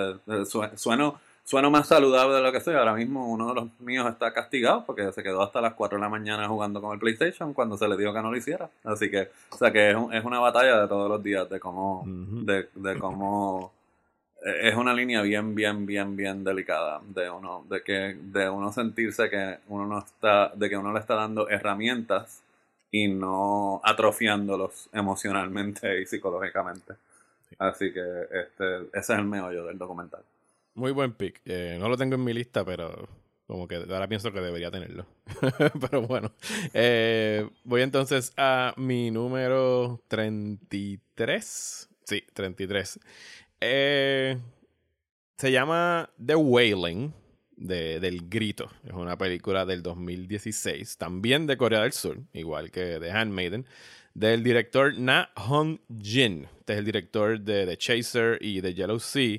[0.74, 2.74] sueno, sueno más saludable de lo que soy.
[2.74, 6.02] Ahora mismo uno de los míos está castigado porque se quedó hasta las 4 de
[6.02, 8.68] la mañana jugando con el PlayStation cuando se le dijo que no lo hiciera.
[8.82, 12.02] Así que, o sea, que es, es una batalla de todos los días de cómo,
[12.06, 13.72] de, de cómo
[14.44, 19.30] es una línea bien, bien, bien, bien delicada de uno, de que, de uno sentirse
[19.30, 22.42] que uno no está, de que uno le está dando herramientas
[22.90, 26.94] y no atrofiándolos emocionalmente y psicológicamente.
[27.58, 30.22] Así que este, ese es el meollo del documental.
[30.74, 31.40] Muy buen pick.
[31.44, 33.08] Eh, no lo tengo en mi lista, pero
[33.46, 35.06] como que ahora pienso que debería tenerlo.
[35.80, 36.32] pero bueno,
[36.72, 41.88] eh, voy entonces a mi número 33.
[42.04, 43.00] Sí, 33.
[43.64, 44.38] Eh,
[45.38, 47.12] se llama The Wailing,
[47.56, 48.68] de, del Grito.
[48.84, 53.64] Es una película del 2016, también de Corea del Sur, igual que The Handmaiden,
[54.14, 56.48] del director Na Hong Jin.
[56.58, 59.38] Este es el director de The Chaser y The Yellow Sea.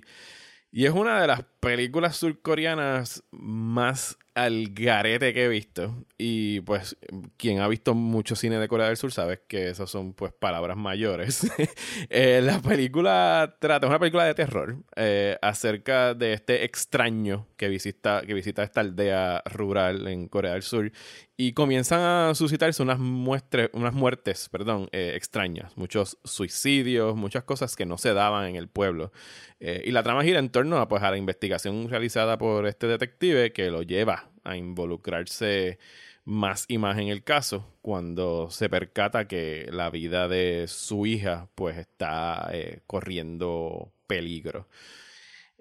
[0.72, 6.06] Y es una de las películas surcoreanas más al garete que he visto.
[6.18, 6.98] Y pues
[7.38, 10.78] quien ha visto mucho cine de Corea del Sur sabe que esas son pues palabras
[10.78, 11.50] mayores.
[12.10, 17.68] Eh, la película trata, es una película de terror eh, acerca de este extraño que
[17.70, 20.92] visita, que visita esta aldea rural en Corea del Sur
[21.38, 27.76] y comienzan a suscitarse unas, muestres, unas muertes perdón, eh, extrañas, muchos suicidios, muchas cosas
[27.76, 29.12] que no se daban en el pueblo.
[29.60, 31.53] y la trama gira en torno a, pues, a la investigación
[31.90, 35.80] realizada por este detective que lo lleva a involucrarse
[36.26, 41.50] más y más en el caso cuando se percata que la vida de su hija
[41.56, 44.68] pues está eh, corriendo peligro.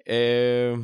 [0.04, 0.76] Eh,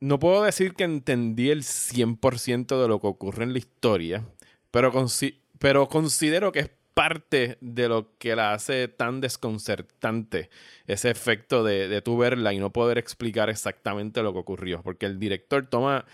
[0.00, 4.26] no puedo decir que entendí el 100% de lo que ocurre en la historia,
[4.70, 4.92] pero,
[5.58, 10.50] pero considero que es parte de lo que la hace tan desconcertante,
[10.86, 15.06] ese efecto de, de tu verla y no poder explicar exactamente lo que ocurrió, porque
[15.06, 16.04] el director toma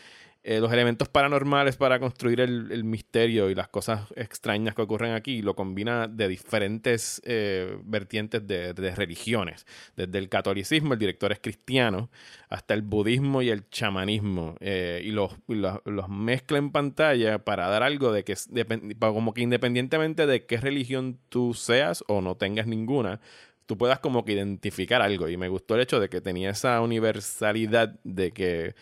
[0.45, 5.43] eh, los elementos paranormales para construir el, misterio y las cosas extrañas que ocurren aquí
[5.43, 9.67] lo combina de diferentes eh, vertientes de, religiones.
[9.97, 12.09] Desde el catolicismo, el director es cristiano,
[12.49, 14.55] hasta el budismo y el chamanismo.
[14.61, 18.37] Eh, y los, los, mezcla en pantalla para dar algo de que,
[18.99, 23.21] como que independientemente de qué religión tú seas o no tengas ninguna,
[23.67, 25.29] tú puedas como que identificar algo.
[25.29, 28.75] Y me gustó el hecho de que tenía esa universalidad de que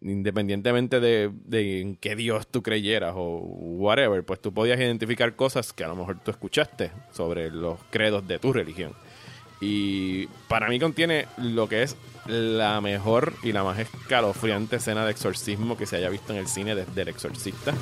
[0.00, 5.72] independientemente de, de, en qué Dios tú creyeras o whatever, pues tú podías identificar cosas
[5.72, 8.94] que a lo mejor tú escuchaste sobre los credos de tu religión.
[9.60, 11.96] Y para mí contiene lo que es
[12.26, 16.48] la mejor y la más escalofriante escena de exorcismo que se haya visto en el
[16.48, 17.72] cine desde El Exorcista.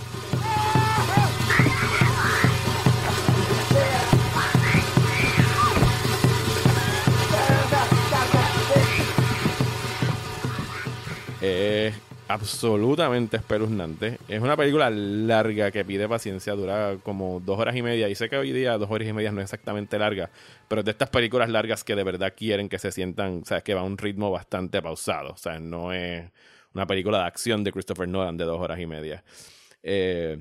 [12.33, 14.19] Absolutamente espeluznante.
[14.29, 18.09] Es una película larga que pide paciencia, dura como dos horas y media.
[18.09, 20.31] Y sé que hoy día dos horas y media no es exactamente larga,
[20.69, 23.63] pero es de estas películas largas que de verdad quieren que se sientan, o sea,
[23.63, 25.33] que va a un ritmo bastante pausado.
[25.33, 26.31] O sea, no es
[26.73, 29.25] una película de acción de Christopher Nolan de dos horas y media.
[29.83, 30.39] Eh,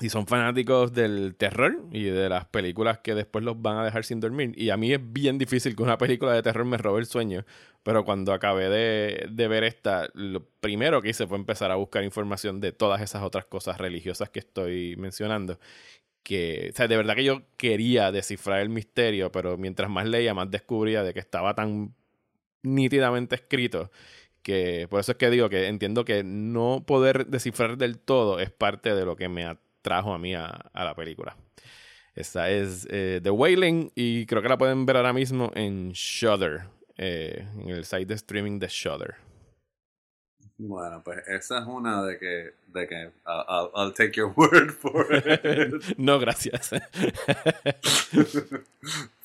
[0.00, 4.04] si son fanáticos del terror y de las películas que después los van a dejar
[4.04, 4.52] sin dormir.
[4.56, 7.44] Y a mí es bien difícil que una película de terror me robe el sueño.
[7.84, 12.02] Pero cuando acabé de, de, ver esta, lo primero que hice fue empezar a buscar
[12.02, 15.60] información de todas esas otras cosas religiosas que estoy mencionando.
[16.24, 20.34] Que, o sea, de verdad que yo quería descifrar el misterio, pero mientras más leía,
[20.34, 21.94] más descubría de que estaba tan
[22.62, 23.90] nítidamente escrito
[24.42, 28.50] que por eso es que digo que entiendo que no poder descifrar del todo es
[28.50, 29.46] parte de lo que me
[29.84, 31.36] trajo a mí a, la película.
[32.14, 36.62] Esta es eh, The Wailing y creo que la pueden ver ahora mismo en Shudder,
[36.96, 39.16] eh, en el site de streaming de Shudder.
[40.56, 45.06] Bueno, pues esa es una de que, de que I'll, I'll take your word for
[45.12, 45.98] it.
[45.98, 46.70] no, gracias.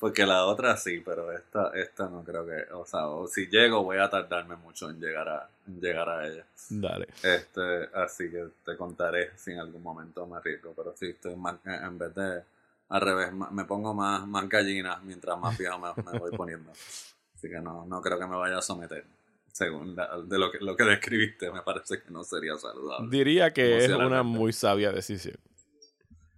[0.00, 3.84] Porque la otra sí, pero esta, esta no creo que, o sea, o si llego
[3.84, 6.44] voy a tardarme mucho en llegar a, en llegar a ella.
[6.68, 7.06] Dale.
[7.22, 11.56] Este, así que te contaré si en algún momento me arriesgo, pero sí estoy más,
[11.64, 12.42] en vez de
[12.88, 16.72] al revés, me pongo más, más gallinas mientras más viejo me, me voy poniendo.
[16.72, 19.04] Así que no, no creo que me vaya a someter
[19.52, 23.08] según la, de lo que, lo que describiste, me parece que no sería saludable.
[23.10, 25.36] Diría que es una muy sabia decisión.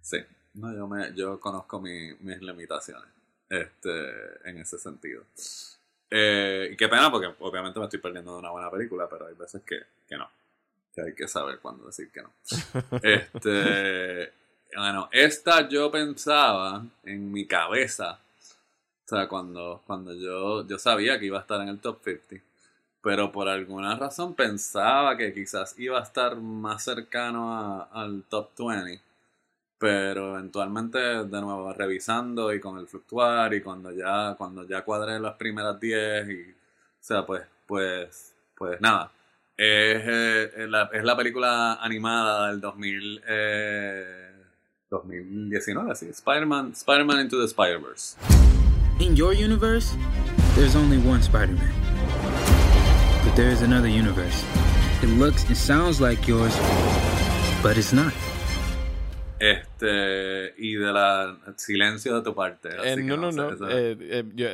[0.01, 0.17] Sí,
[0.55, 3.07] no, yo, me, yo conozco mi, mis limitaciones
[3.49, 5.23] este, en ese sentido.
[6.09, 9.35] Eh, y qué pena, porque obviamente me estoy perdiendo de una buena película, pero hay
[9.35, 10.29] veces que, que no.
[10.93, 12.31] Que hay que saber cuándo decir que no.
[13.01, 14.31] este,
[14.75, 18.19] bueno, esta yo pensaba en mi cabeza,
[19.05, 22.52] o sea, cuando, cuando yo, yo sabía que iba a estar en el top 50
[23.03, 28.51] pero por alguna razón pensaba que quizás iba a estar más cercano a, al top
[28.57, 29.01] 20.
[29.77, 35.19] Pero eventualmente, de nuevo, revisando y con el fluctuar y cuando ya, cuando ya cuadré
[35.19, 36.55] las primeras 10 y, o
[37.01, 39.11] sea, pues, pues, pues nada.
[39.57, 44.31] Es, eh, la, es la película animada del 2000, eh,
[44.89, 46.05] 2019, sí.
[46.07, 48.15] Spider-Man Spider Into the Spider-Verse.
[48.99, 49.93] In your universe,
[50.55, 52.62] there's only one Spider-Man.
[53.23, 54.43] But there is another universe.
[55.01, 56.55] It looks and sounds like yours,
[57.61, 58.13] but it's not.
[59.39, 62.69] Este, y de la silencio de tu parte.
[62.83, 63.51] Eh, no, no, no.
[63.51, 63.69] no.
[63.69, 64.47] Eh, eh, yo,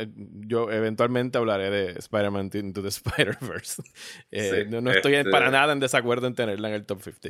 [0.47, 3.83] yo, eventualmente hablaré de Spider-Man Into the Spider-Verse.
[4.31, 5.29] Eh, sí, no, no, estoy este...
[5.29, 7.29] para nada en desacuerdo en tenerla en el top 50.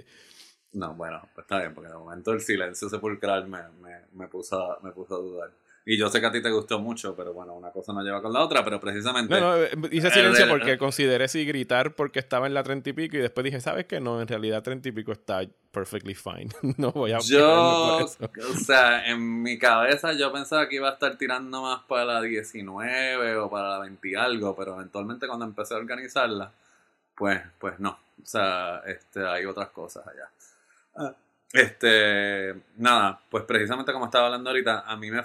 [0.73, 4.77] No, bueno, pues está bien, porque de momento el silencio sepulcral me, me, me, puso,
[4.81, 5.51] me puso a dudar.
[5.91, 8.21] Y yo sé que a ti te gustó mucho, pero bueno, una cosa no lleva
[8.21, 9.33] con la otra, pero precisamente...
[9.33, 12.93] No, no, eh, hice silencio porque consideré si gritar porque estaba en la treinta y
[12.93, 13.99] pico y después dije, ¿sabes qué?
[13.99, 16.49] No, en realidad treinta y pico está perfectly fine.
[16.77, 17.17] no voy a...
[17.17, 22.05] Yo, o sea, en mi cabeza yo pensaba que iba a estar tirando más para
[22.05, 26.51] la 19 o para la 20 y algo, pero eventualmente cuando empecé a organizarla,
[27.15, 27.97] pues, pues no.
[28.21, 30.29] O sea, este, hay otras cosas allá.
[30.97, 31.15] Ah.
[31.51, 35.21] Este, nada, pues precisamente como estaba hablando ahorita, a mí me,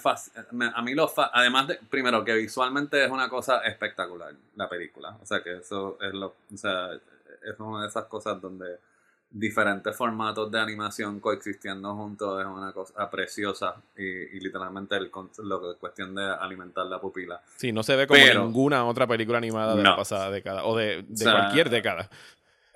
[0.52, 5.18] me a mí lo además de, primero que visualmente es una cosa espectacular la película,
[5.20, 8.78] o sea que eso es lo, o sea, es una de esas cosas donde
[9.30, 15.10] diferentes formatos de animación coexistiendo juntos es una cosa preciosa y, y literalmente el,
[15.42, 17.42] lo que es cuestión de alimentar la pupila.
[17.56, 19.90] Sí, no se ve como Pero, ninguna otra película animada de no.
[19.90, 22.08] la pasada década o de, de o sea, cualquier década.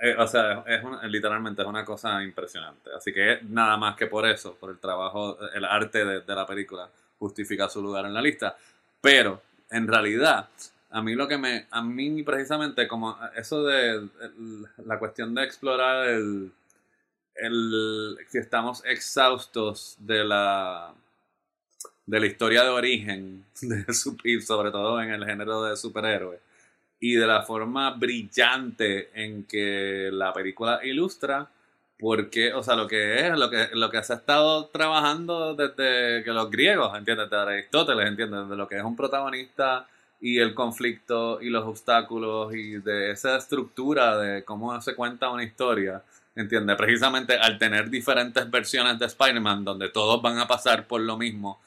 [0.00, 2.90] Eh, o sea, es una, literalmente es una cosa impresionante.
[2.96, 6.88] Así que nada más que por eso, por el trabajo, el arte de, la película,
[7.18, 8.56] justifica su lugar en la lista.
[9.00, 10.48] Pero, en realidad,
[10.90, 11.66] a mí lo que me.
[11.70, 14.08] A mí, precisamente, como eso de.
[14.86, 16.52] La cuestión de explorar el.
[17.34, 20.94] el si estamos exhaustos de la.
[22.06, 23.84] de la historia de origen, de,
[24.24, 26.40] y sobre todo en el género de superhéroes
[27.00, 31.48] y de la forma brillante en que la película ilustra
[31.98, 36.22] porque, o sea, lo que es, lo que, lo que se ha estado trabajando desde
[36.22, 37.28] que los griegos, ¿entiendes?
[37.28, 38.48] De Aristóteles, ¿entiendes?
[38.48, 39.86] De lo que es un protagonista
[40.20, 45.42] y el conflicto y los obstáculos y de esa estructura de cómo se cuenta una
[45.42, 46.02] historia,
[46.36, 46.76] ¿entiendes?
[46.76, 51.60] Precisamente al tener diferentes versiones de Spider-Man donde todos van a pasar por lo mismo,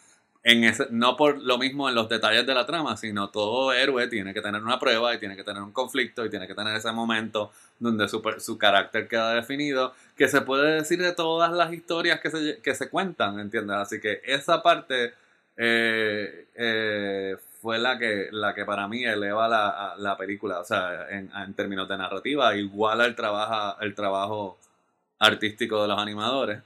[0.43, 4.07] en ese, no por lo mismo en los detalles de la trama, sino todo héroe
[4.07, 6.75] tiene que tener una prueba y tiene que tener un conflicto y tiene que tener
[6.75, 11.71] ese momento donde su, su carácter queda definido, que se puede decir de todas las
[11.73, 13.77] historias que se, que se cuentan, ¿entiendes?
[13.77, 15.13] Así que esa parte
[15.57, 21.07] eh, eh, fue la que, la que para mí eleva la, la película, o sea,
[21.09, 24.57] en, en, términos de narrativa, el trabajo, el trabajo
[25.19, 26.61] artístico de los animadores.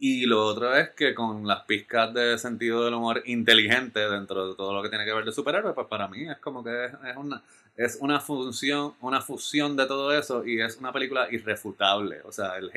[0.00, 4.54] Y lo otro es que con las pizcas de sentido del humor inteligente dentro de
[4.54, 6.92] todo lo que tiene que ver de superhéroes, pues para mí es como que es,
[6.92, 7.42] es una
[7.78, 12.20] es una función, una fusión de todo eso y es una película irrefutable.
[12.24, 12.72] O sea, el,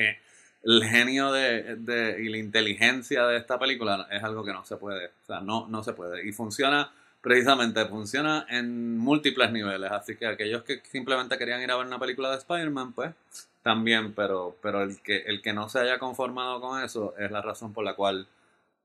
[0.62, 4.76] el genio de, de, y la inteligencia de esta película es algo que no se
[4.76, 5.06] puede.
[5.06, 6.26] O sea, no, no se puede.
[6.26, 6.92] Y funciona,
[7.22, 9.90] precisamente, funciona en múltiples niveles.
[9.90, 13.14] Así que aquellos que simplemente querían ir a ver una película de Spider-Man, pues
[13.62, 17.40] también, pero, pero el, que, el que no se haya conformado con eso es la
[17.40, 18.26] razón por la cual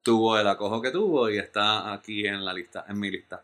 [0.04, 3.44] tuvo el acojo que tuvo y está aquí en la lista, en mi lista.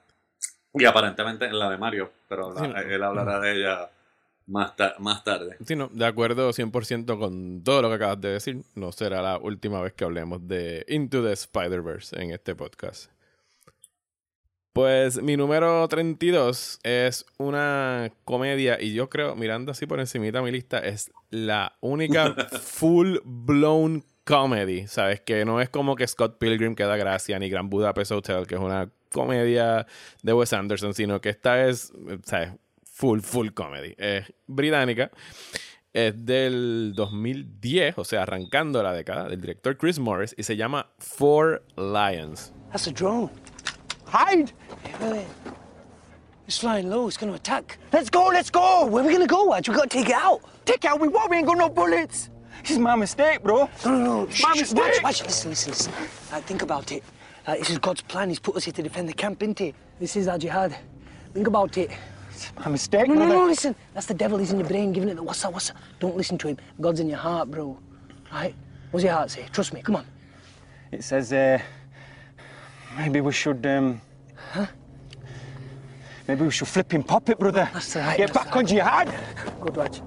[0.75, 3.89] Y aparentemente en la de Mario, pero la, sí, él hablará de ella
[4.47, 5.57] más, ta más tarde.
[5.65, 8.63] Sí, no, de acuerdo 100% con todo lo que acabas de decir.
[8.75, 13.11] No será la última vez que hablemos de Into the Spider-Verse en este podcast.
[14.73, 20.49] Pues mi número 32 es una comedia y yo creo, mirando así por encimita mi
[20.49, 25.21] lista, es la única full blown comedy, ¿sabes?
[25.21, 28.55] Que no es como que Scott Pilgrim que da gracia, ni Gran Budapest Hotel, que
[28.55, 29.85] es una comedia
[30.23, 31.93] de Wes Anderson, sino que esta es,
[32.23, 32.53] ¿sabes?
[32.83, 33.93] Full, full comedy.
[33.99, 35.11] Es británica.
[35.93, 40.91] Es del 2010, o sea, arrancando la década, del director Chris Morris, y se llama
[40.97, 42.51] Four Lions.
[42.71, 43.42] That's a drone.
[44.13, 44.51] Hide!
[45.01, 45.25] Wait, wait.
[46.45, 47.07] It's flying low.
[47.07, 47.79] It's going to attack.
[47.91, 48.85] Let's go, let's go!
[48.85, 49.67] Where are we going to go, Watch?
[49.67, 50.41] we got to take it out.
[50.65, 50.99] Take it out?
[50.99, 51.31] We what?
[51.31, 52.29] We ain't got no bullets.
[52.61, 53.67] This is my mistake, bro.
[53.83, 54.27] No, no, no.
[54.43, 54.77] My mistake.
[54.77, 55.23] Watch, watch.
[55.23, 55.93] Listen, listen, listen.
[56.31, 57.03] Like, think about it.
[57.47, 58.29] Like, this is God's plan.
[58.29, 59.73] He's put us here to defend the camp, isn't it?
[59.99, 60.77] This is our jihad.
[61.33, 61.89] Think about it.
[62.29, 63.33] It's my mistake, No, no, brother.
[63.33, 63.75] no, listen.
[63.95, 64.37] That's the devil.
[64.37, 65.77] He's in your brain, giving it the what's that, what's that.
[65.99, 66.57] Don't listen to him.
[66.79, 67.79] God's in your heart, bro.
[68.31, 68.53] Right?
[68.91, 69.47] What's your heart say?
[69.51, 69.81] Trust me.
[69.81, 70.05] Come on.
[70.91, 71.57] It says, uh,
[72.97, 74.01] maybe we should, um,
[74.53, 74.67] Huh?
[76.27, 77.69] maybe we should flip and pop it, brother.
[77.73, 78.17] That's right.
[78.17, 79.09] Get that's back on jihad.
[79.61, 80.01] Good, watch.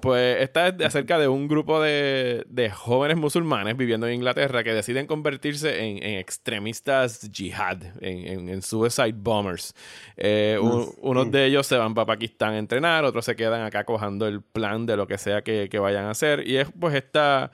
[0.00, 4.72] Pues esta es acerca de un grupo de, de, jóvenes musulmanes viviendo en Inglaterra que
[4.72, 9.74] deciden convertirse en, en extremistas jihad, en, en, en suicide bombers.
[10.16, 13.82] Eh, un, unos de ellos se van para Pakistán a entrenar, otros se quedan acá
[13.82, 16.46] cojando el plan de lo que sea que, que vayan a hacer.
[16.46, 17.50] Y es pues esta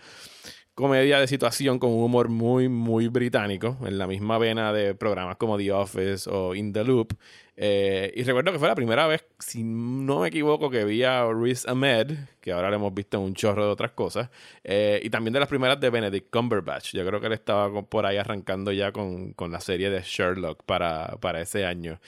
[0.74, 5.36] comedia de situación con un humor muy, muy británico, en la misma vena de programas
[5.36, 7.14] como The Office o In the Loop.
[7.56, 11.24] Eh, y recuerdo que fue la primera vez, si no me equivoco, que vi a
[11.32, 14.30] Riz Ahmed, que ahora lo hemos visto en un chorro de otras cosas,
[14.64, 16.92] eh, y también de las primeras de Benedict Cumberbatch.
[16.92, 20.64] Yo creo que él estaba por ahí arrancando ya con, con la serie de Sherlock
[20.64, 22.00] para, para ese año.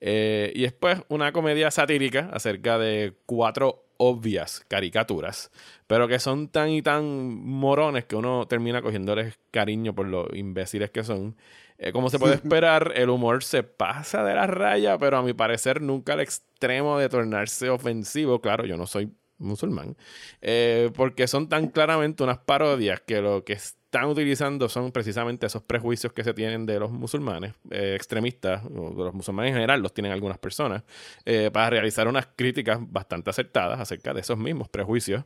[0.00, 5.50] Eh, y después una comedia satírica acerca de cuatro obvias caricaturas,
[5.86, 7.04] pero que son tan y tan
[7.44, 11.36] morones que uno termina cogiéndoles cariño por lo imbéciles que son.
[11.78, 15.32] Eh, como se puede esperar, el humor se pasa de la raya, pero a mi
[15.32, 18.40] parecer nunca al extremo de tornarse ofensivo.
[18.40, 19.96] Claro, yo no soy musulmán,
[20.40, 23.54] eh, porque son tan claramente unas parodias que lo que
[23.94, 28.90] están utilizando son precisamente esos prejuicios que se tienen de los musulmanes eh, extremistas, o
[28.90, 30.82] de los musulmanes en general, los tienen algunas personas,
[31.24, 35.22] eh, para realizar unas críticas bastante acertadas acerca de esos mismos prejuicios,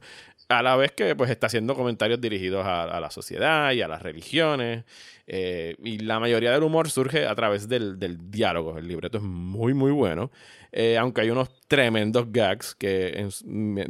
[0.50, 3.88] a la vez que pues está haciendo comentarios dirigidos a, a la sociedad y a
[3.88, 4.84] las religiones,
[5.26, 9.24] eh, y la mayoría del humor surge a través del, del diálogo, el libreto es
[9.24, 10.30] muy muy bueno,
[10.72, 13.30] eh, aunque hay unos tremendos gags que en,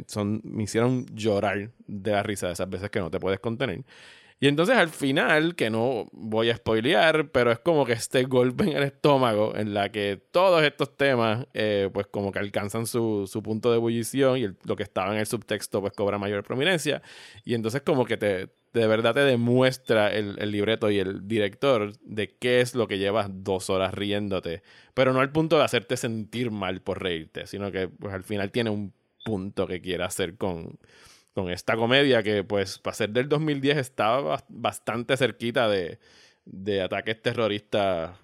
[0.07, 3.83] son, me hicieron llorar de la risa de esas veces que no te puedes contener.
[4.41, 8.63] Y entonces al final, que no voy a spoilear, pero es como que este golpe
[8.63, 13.27] en el estómago en la que todos estos temas eh, pues como que alcanzan su,
[13.29, 17.01] su punto de ebullición y lo que estaba en el subtexto pues cobra mayor prominencia.
[17.43, 21.97] Y entonces como que te, de verdad te demuestra el, el, libreto y el director
[21.99, 24.63] de qué es lo que llevas dos horas riéndote,
[24.93, 28.51] pero no al punto de hacerte sentir mal por reírte, sino que pues al final
[28.51, 28.93] tiene un
[29.25, 30.79] punto que quiere hacer con,
[31.39, 35.99] con esta comedia que pues para ser del 2010 estaba bastante cerquita de,
[36.81, 38.17] ataques terroristas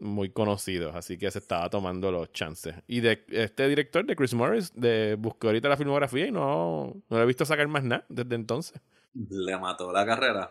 [0.00, 2.74] muy conocidos, así que se estaba tomando los chances.
[2.86, 7.16] Y de este director de Chris Morris, de busqué ahorita la filmografía y no, no
[7.16, 8.80] lo he visto sacar más nada desde entonces.
[9.14, 10.50] Le mató la carrera.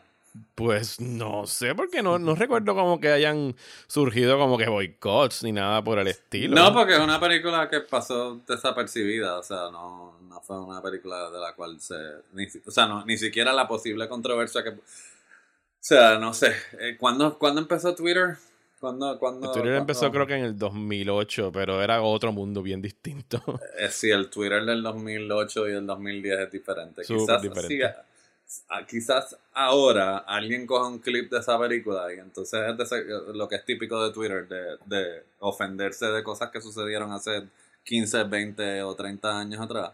[0.56, 3.56] Pues no sé, porque no, no recuerdo como que hayan
[3.88, 6.56] surgido como que boicots ni nada por el estilo.
[6.56, 11.30] No, porque es una película que pasó desapercibida, o sea, no, no fue una película
[11.30, 11.96] de la cual se...
[12.34, 14.70] Ni, o sea, no, ni siquiera la posible controversia que...
[14.70, 14.76] O
[15.80, 18.38] sea, no sé, eh, ¿cuándo, ¿cuándo empezó Twitter?
[18.80, 19.78] ¿Cuándo, cuándo, Twitter cuándo?
[19.78, 23.42] empezó creo que en el 2008, pero era otro mundo bien distinto.
[23.78, 27.02] Eh, sí, el Twitter del 2008 y el 2010 es diferente.
[27.04, 27.68] Quizás diferente.
[27.68, 28.06] siga,
[28.88, 33.48] quizás ahora alguien coja un clip de esa película y entonces es de ese- lo
[33.48, 37.44] que es típico de Twitter, de, de ofenderse de cosas que sucedieron hace
[37.84, 39.92] 15, 20 o 30 años atrás.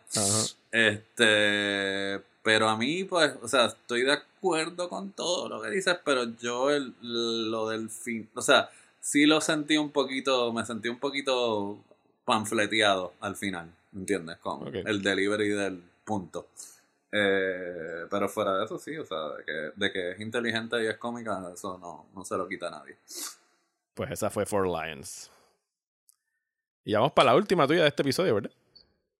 [0.71, 5.97] Este, pero a mí, pues, o sea, estoy de acuerdo con todo lo que dices,
[6.03, 10.87] pero yo el, lo del fin, o sea, sí lo sentí un poquito, me sentí
[10.89, 11.79] un poquito
[12.25, 14.37] panfleteado al final, ¿entiendes?
[14.37, 16.47] Con el delivery del punto.
[17.11, 20.87] Eh, pero fuera de eso, sí, o sea, de que, de que es inteligente y
[20.87, 22.97] es cómica, eso no, no se lo quita a nadie.
[23.93, 25.31] Pues esa fue Four Lions.
[26.85, 28.51] Y vamos para la última tuya de este episodio, ¿verdad?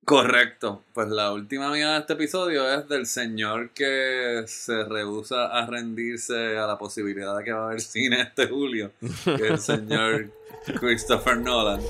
[0.05, 0.83] Correcto.
[0.93, 6.57] Pues la última mía de este episodio es del señor que se rehúsa a rendirse
[6.57, 10.31] a la posibilidad de que va a haber cine este julio, que es el señor
[10.79, 11.81] Christopher Nolan.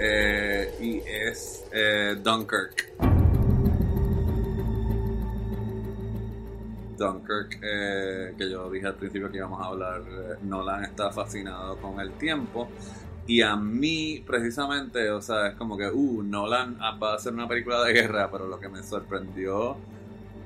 [0.00, 3.11] Eh, y es eh, Dunkirk.
[7.02, 11.76] Dunkirk, eh, que yo dije al principio que íbamos a hablar, eh, Nolan está fascinado
[11.78, 12.68] con el tiempo.
[13.26, 17.46] Y a mí, precisamente, o sea, es como que, uh, Nolan va a hacer una
[17.46, 19.76] película de guerra, pero lo que me sorprendió,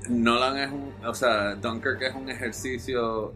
[0.08, 3.32] Nolan es un, o sea, Dunkirk es un ejercicio,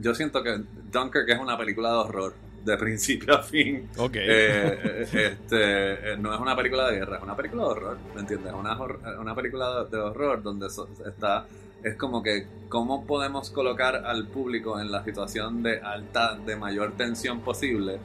[0.00, 0.60] yo siento que
[0.90, 3.88] Dunkirk es una película de horror, de principio a fin.
[3.96, 4.16] Ok.
[4.16, 8.20] Eh, este, eh, no es una película de guerra, es una película de horror, ¿me
[8.22, 8.52] entiendes?
[8.52, 8.76] Es una,
[9.20, 11.46] una película de, de horror donde so- está,
[11.82, 16.96] es como que, ¿cómo podemos colocar al público en la situación de alta, de mayor
[16.96, 17.98] tensión posible?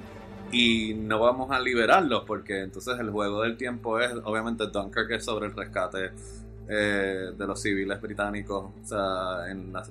[0.54, 5.26] y no vamos a liberarlos porque entonces el juego del tiempo es obviamente Dunkirk es
[5.26, 6.12] sobre el rescate
[6.70, 9.40] eh, de los civiles británicos o sea,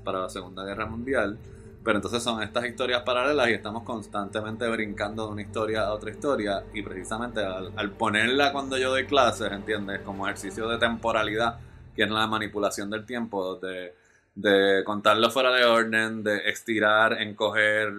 [0.04, 1.36] para la Segunda Guerra Mundial
[1.84, 6.10] pero entonces son estas historias paralelas y estamos constantemente brincando de una historia a otra
[6.10, 10.00] historia y precisamente al, al ponerla cuando yo doy clases, ¿entiendes?
[10.02, 11.58] Como ejercicio de temporalidad,
[11.94, 13.94] que es la manipulación del tiempo, de,
[14.34, 17.92] de contarlo fuera de orden, de estirar, encoger,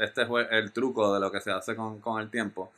[0.00, 2.72] este es el truco de lo que se hace con, con el tiempo.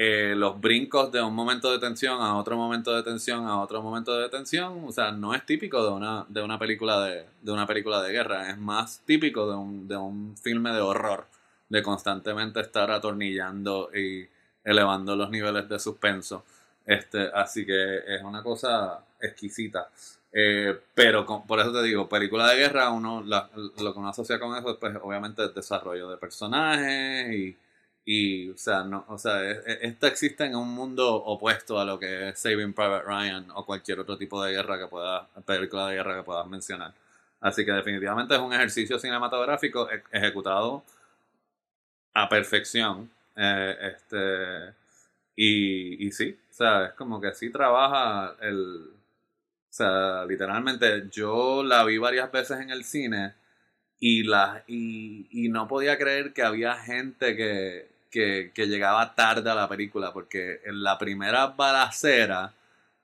[0.00, 3.82] Eh, los brincos de un momento de tensión a otro momento de tensión a otro
[3.82, 7.52] momento de tensión, o sea, no es típico de una, de una película de, de
[7.52, 11.26] una película de guerra, es más típico de un, de un filme de horror,
[11.68, 14.28] de constantemente estar atornillando y
[14.62, 16.44] elevando los niveles de suspenso.
[16.88, 19.90] Este, así que es una cosa exquisita.
[20.32, 24.08] Eh, pero con- por eso te digo, película de guerra, uno la- lo que uno
[24.10, 27.56] asocia con eso es pues obviamente el desarrollo de personajes y,
[28.04, 31.84] y o sea, no, o sea, es- es- esta existe en un mundo opuesto a
[31.84, 35.88] lo que es Saving Private Ryan o cualquier otro tipo de guerra que pueda, película
[35.88, 36.94] de guerra que puedas mencionar.
[37.40, 40.84] Así que definitivamente es un ejercicio cinematográfico e- ejecutado
[42.14, 43.10] a perfección.
[43.36, 44.74] Eh, este
[45.36, 48.90] y, y sí, sea, es como que sí trabaja el.
[49.70, 53.34] O sea, literalmente yo la vi varias veces en el cine
[54.00, 59.50] y, la, y, y no podía creer que había gente que, que, que llegaba tarde
[59.50, 62.52] a la película, porque en la primera balacera,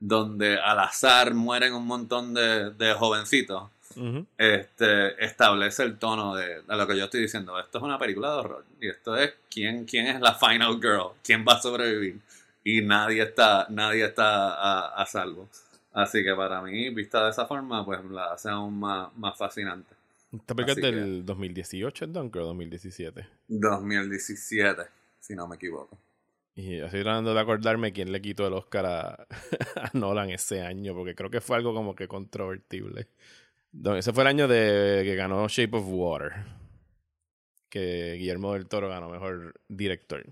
[0.01, 4.27] donde al azar mueren un montón de, de jovencitos, Ujú.
[4.39, 7.59] este, establece el tono de, de lo que yo estoy diciendo.
[7.61, 8.65] Esto es una película de horror.
[8.81, 12.19] Y esto es quién, quién es la final girl, quién va a sobrevivir.
[12.65, 15.49] Y nadie está, nadie está a, a salvo.
[15.93, 19.95] Así que para mí, vista de esa forma, pues la hace aún más, más fascinante.
[20.33, 23.27] Esta película es que- del 2018, ¿es Dunker o 2017?
[23.49, 24.83] 2017,
[25.21, 25.97] si no me equivoco.
[26.57, 29.27] Y estoy tratando de acordarme quién le quitó el Oscar a,
[29.77, 33.09] a Nolan ese año, porque creo que fue algo como que controvertible.
[33.97, 36.33] Ese fue el año de que ganó Shape of Water.
[37.69, 40.25] Que Guillermo del Toro ganó mejor director.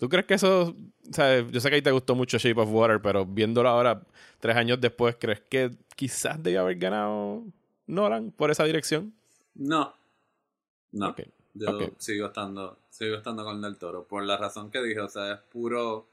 [0.00, 0.74] ¿Tú crees que eso,
[1.10, 3.68] o sea, yo sé que a ti te gustó mucho Shape of Water, pero viéndolo
[3.68, 4.02] ahora,
[4.40, 7.44] tres años después, ¿crees que quizás debía haber ganado
[7.86, 9.12] Nolan por esa dirección?
[9.54, 9.92] No.
[10.92, 11.14] No.
[11.52, 14.04] Yo sigo estando, sigo estando con Del Toro.
[14.04, 16.06] Por la razón que dije, o sea, es puro,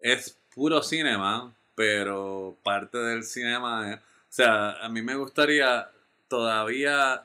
[0.00, 5.88] es puro cinema, pero parte del cinema es, o sea, a mí me gustaría
[6.28, 7.24] todavía,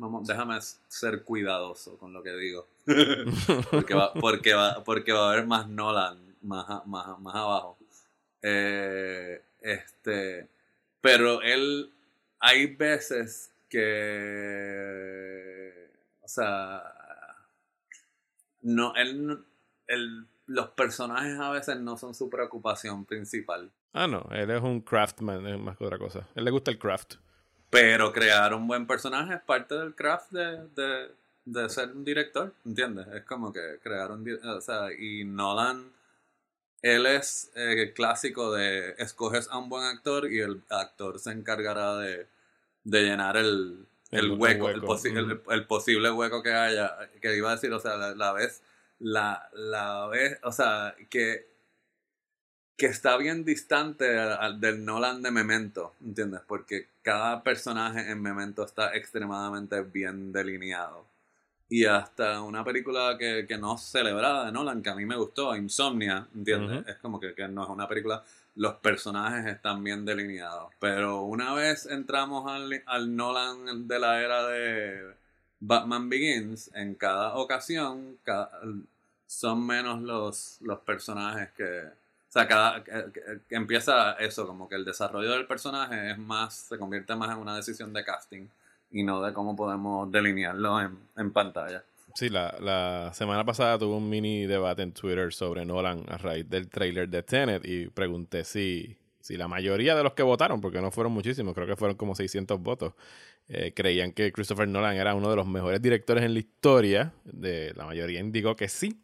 [0.00, 2.66] vamos, déjame ser cuidadoso con lo que digo.
[3.70, 7.76] porque va, porque va, porque va a haber más Nolan más, más, más abajo.
[8.42, 10.48] Eh, este,
[11.00, 11.92] pero él,
[12.38, 13.52] hay veces
[14.60, 15.90] que,
[16.22, 16.82] o sea,
[18.62, 19.44] no, él,
[19.86, 23.70] él- los personajes a veces no son su preocupación principal.
[23.92, 26.20] Ah, no, él es un craftsman, es más que otra cosa.
[26.20, 27.14] A él le gusta el craft.
[27.70, 31.08] Pero crear un buen personaje es parte del craft de, de,
[31.44, 33.06] de ser un director, ¿entiendes?
[33.14, 34.28] Es como que crear un...
[34.44, 35.92] O sea, y Nolan,
[36.82, 41.30] él es eh, el clásico de escoges a un buen actor y el actor se
[41.30, 42.26] encargará de,
[42.84, 47.54] de llenar el, el, hueco, el, posi- el posible hueco que haya, que iba a
[47.54, 48.62] decir, o sea, la, la vez,
[48.98, 51.49] la, la vez, o sea, que,
[52.80, 56.40] que está bien distante al- al- del Nolan de Memento, ¿entiendes?
[56.46, 61.04] Porque cada personaje en Memento está extremadamente bien delineado.
[61.68, 65.54] Y hasta una película que, que no celebrada de Nolan, que a mí me gustó,
[65.54, 66.80] Insomnia, ¿entiendes?
[66.80, 66.90] Ujú.
[66.90, 68.24] Es como que, que no es una película,
[68.56, 70.72] los personajes están bien delineados.
[70.80, 75.14] Pero una vez entramos al, al Nolan de la era de
[75.60, 78.50] Batman Begins, en cada ocasión ca-
[79.26, 81.99] son menos los, los personajes que...
[82.30, 83.10] O sea, cada, que-
[83.50, 87.56] empieza eso, como que el desarrollo del personaje es más, se convierte más en una
[87.56, 88.46] decisión de casting
[88.92, 91.82] y no de cómo podemos delinearlo en, en pantalla.
[92.14, 96.48] Sí, la, la semana pasada tuve un mini debate en Twitter sobre Nolan a raíz
[96.48, 100.80] del trailer de Tenet y pregunté si, si la mayoría de los que votaron, porque
[100.80, 102.94] no fueron muchísimos, creo que fueron como 600 votos,
[103.48, 107.12] eh, creían que Christopher Nolan era uno de los mejores directores en la historia.
[107.24, 109.00] De, la mayoría indicó que sí.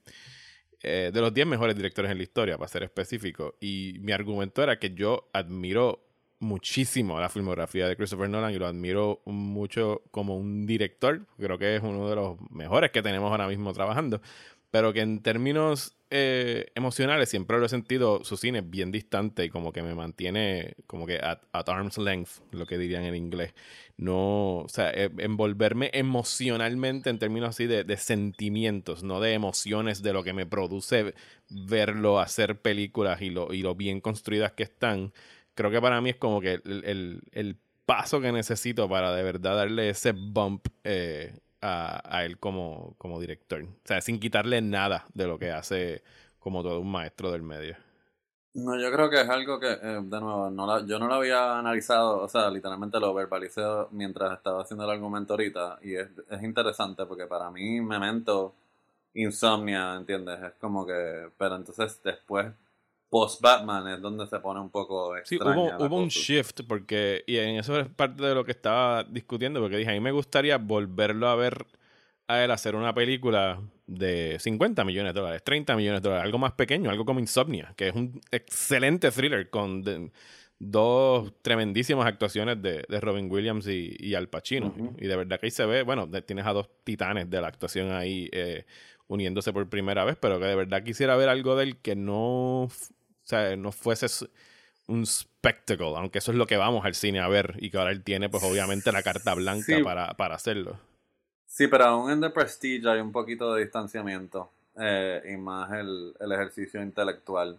[0.83, 3.57] Eh, de los 10 mejores directores en la historia, para ser específico.
[3.61, 6.03] Y mi argumento era que yo admiro
[6.39, 11.27] muchísimo la filmografía de Christopher Nolan y lo admiro mucho como un director.
[11.39, 14.21] Creo que es uno de los mejores que tenemos ahora mismo trabajando.
[14.71, 19.51] Pero que en términos eh, emocionales siempre lo he sentido su cine bien distante y
[19.51, 23.55] como que me mantiene como que at, arm's length, lo que dirían en inglés.
[23.97, 30.03] No, o sea, eh, envolverme emocionalmente en términos así de, de sentimientos, no de emociones
[30.03, 31.15] de lo que me produce
[31.49, 35.13] verlo hacer películas y lo, y lo bien construidas que están.
[35.55, 39.23] Creo que para mí es como que el, el, el paso que necesito para de
[39.23, 43.63] verdad darle ese bump eh, a, él como, como director.
[43.65, 46.03] O sea, sin quitarle nada de lo que hace
[46.39, 47.77] como todo un maestro del medio.
[48.55, 51.15] No, yo creo que es algo que, eh, de nuevo, no la- yo no lo
[51.17, 56.09] había analizado, o sea, literalmente lo verbalicé mientras estaba haciendo el argumento ahorita y es,
[56.31, 58.55] es interesante porque para mí Memento,
[59.15, 60.43] Insomnia, ¿entiendes?
[60.43, 62.47] Es como que, pero entonces después,
[63.09, 67.25] post-Batman es donde se pone un poco Sí, extraña hubo, la hubo un shift porque,
[67.27, 70.13] y en eso es parte de lo que estaba discutiendo, porque dije, a mí me
[70.13, 71.67] gustaría volverlo a ver
[72.29, 76.39] a él hacer una película de 50 millones de dólares, 30 millones de dólares, algo
[76.39, 80.11] más pequeño, algo como Insomnia, que es un excelente thriller con de-
[80.59, 84.73] dos tremendísimas actuaciones de, de Robin Williams y, y Al Pacino.
[84.99, 87.93] Y de verdad que ahí se ve, bueno, tienes a dos titanes de la actuación
[87.93, 88.65] ahí eh,
[89.07, 92.69] uniéndose por primera vez, pero que de verdad quisiera ver algo de él que no,
[93.29, 94.07] sea, no fuese
[94.89, 97.91] un spectacle, aunque eso es lo que vamos al cine a ver y que ahora
[97.91, 99.83] él tiene pues obviamente la carta blanca Sí.
[99.83, 100.79] para, para hacerlo.
[101.47, 106.15] Sí, pero aún en The Prestige hay un poquito de distanciamiento eh, y más el,
[106.21, 107.59] el ejercicio intelectual.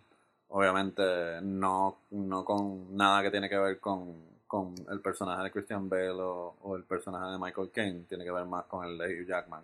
[0.49, 1.03] Obviamente
[1.41, 4.15] no, no con nada que tiene que ver con,
[4.45, 8.31] con el personaje de Christian Bale o, o el personaje de Michael Caine, tiene que
[8.31, 9.63] ver más con el de Hugh Jackman.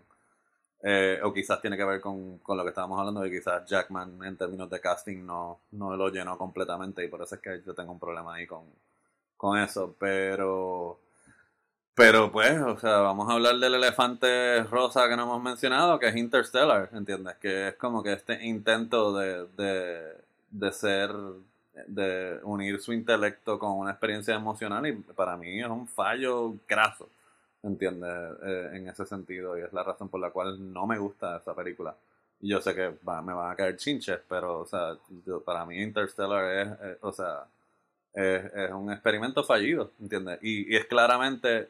[0.85, 4.21] Eh, o quizás tiene que ver con, con lo que estábamos hablando de quizás Jackman
[4.25, 7.73] en términos de casting no, no lo llenó completamente y por eso es que yo
[7.73, 8.65] tengo un problema ahí con,
[9.37, 9.95] con eso.
[9.97, 10.99] Pero
[11.95, 16.07] pero pues, o sea, vamos a hablar del elefante rosa que no hemos mencionado, que
[16.07, 17.35] es Interstellar, ¿entiendes?
[17.37, 20.17] Que es como que este intento de, de,
[20.49, 21.11] de ser,
[21.87, 27.09] de unir su intelecto con una experiencia emocional y para mí es un fallo graso,
[27.63, 28.11] ¿entiendes?
[28.43, 31.55] Eh, en ese sentido y es la razón por la cual no me gusta esa
[31.55, 31.95] película.
[32.41, 35.81] Yo sé que va- me van a caer chinches, pero, o sea, yo- para mí
[35.81, 37.45] Interstellar es, eh, o sea,
[38.13, 40.39] es, es un experimento fallido, ¿entiendes?
[40.43, 41.69] Y, y es claramente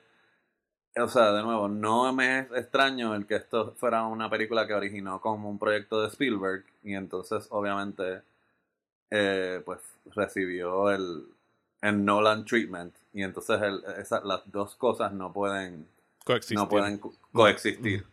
[0.97, 4.73] o sea, de nuevo, no me es extraño el que esto fuera una película que
[4.75, 8.21] originó como un proyecto de Spielberg y entonces obviamente
[9.11, 9.79] eh, pues
[10.15, 11.25] recibió el,
[11.81, 15.87] el Nolan treatment y entonces el- esa- las dos cosas no pueden
[16.25, 16.57] Coexistir.
[16.57, 18.05] no pueden co- coexistir.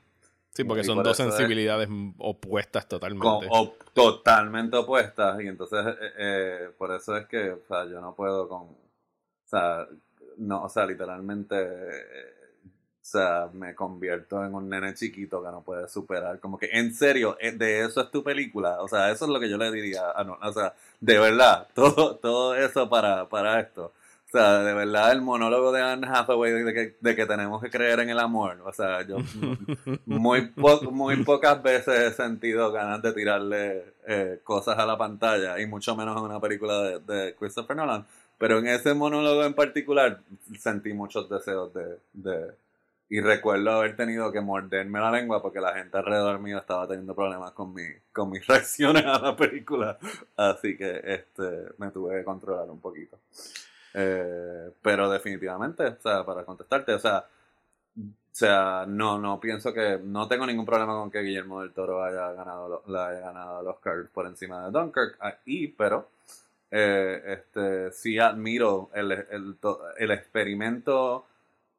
[0.53, 1.89] Sí, porque Y son por dos eso es- sensibilidades
[2.19, 3.47] opuestas totalmente.
[3.51, 8.15] o- totalmente opuestas y entonces eh, eh, por eso es que o sea, yo no
[8.15, 8.77] puedo con o
[9.47, 9.87] sea
[10.39, 12.35] no o sea literalmente eh,
[12.65, 16.95] o sea me convierto en un nene chiquito que no puede superar como que en
[16.95, 19.71] serio eh, de eso es tu película o sea eso es lo que yo le
[19.73, 23.93] diría a no, o sea de verdad todo todo eso para para esto
[24.33, 27.69] o sea, de verdad, el monólogo de Anne Hathaway de que, de que tenemos que
[27.71, 28.61] creer en el amor.
[28.65, 29.17] O sea, yo
[30.07, 35.59] muy, po- muy pocas veces he sentido ganas de tirarle eh, cosas a la pantalla,
[35.61, 38.07] y mucho menos en una película de, de Christopher Nolan.
[38.39, 40.21] Pero en ese monólogo en particular
[40.59, 42.53] sentí muchos deseos de, de...
[43.13, 47.15] Y recuerdo haber tenido que morderme la lengua porque la gente alrededor mío estaba teniendo
[47.17, 49.99] problemas con, mi, con mis reacciones a la película.
[50.37, 51.43] Así que este
[51.79, 53.19] me tuve que controlar un poquito.
[53.95, 57.27] Eh, pero definitivamente, o sea, para contestarte, o sea,
[58.31, 59.99] sea, no, no pienso que.
[60.03, 63.67] No tengo ningún problema con que Guillermo del Toro haya ganado, le haya ganado el
[63.69, 65.17] Oscar por encima de Dunkirk.
[65.21, 66.09] Ahí, pero.
[66.71, 69.57] eh, este, sí admiro el, el,
[69.99, 71.27] el experimento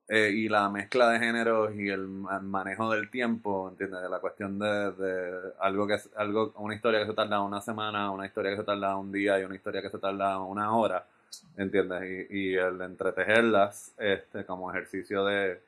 [0.09, 4.09] eh, y la mezcla de géneros y el ma- manejo del tiempo, ¿entiendes?
[4.09, 8.12] La cuestión de, de algo que es algo, una historia que se tarda una semana,
[8.12, 11.05] una historia que se tarda un día y una historia que se tarda una hora,
[11.57, 12.27] ¿entiendes?
[12.29, 15.61] Y, y el entretejerlas este, como ejercicio de,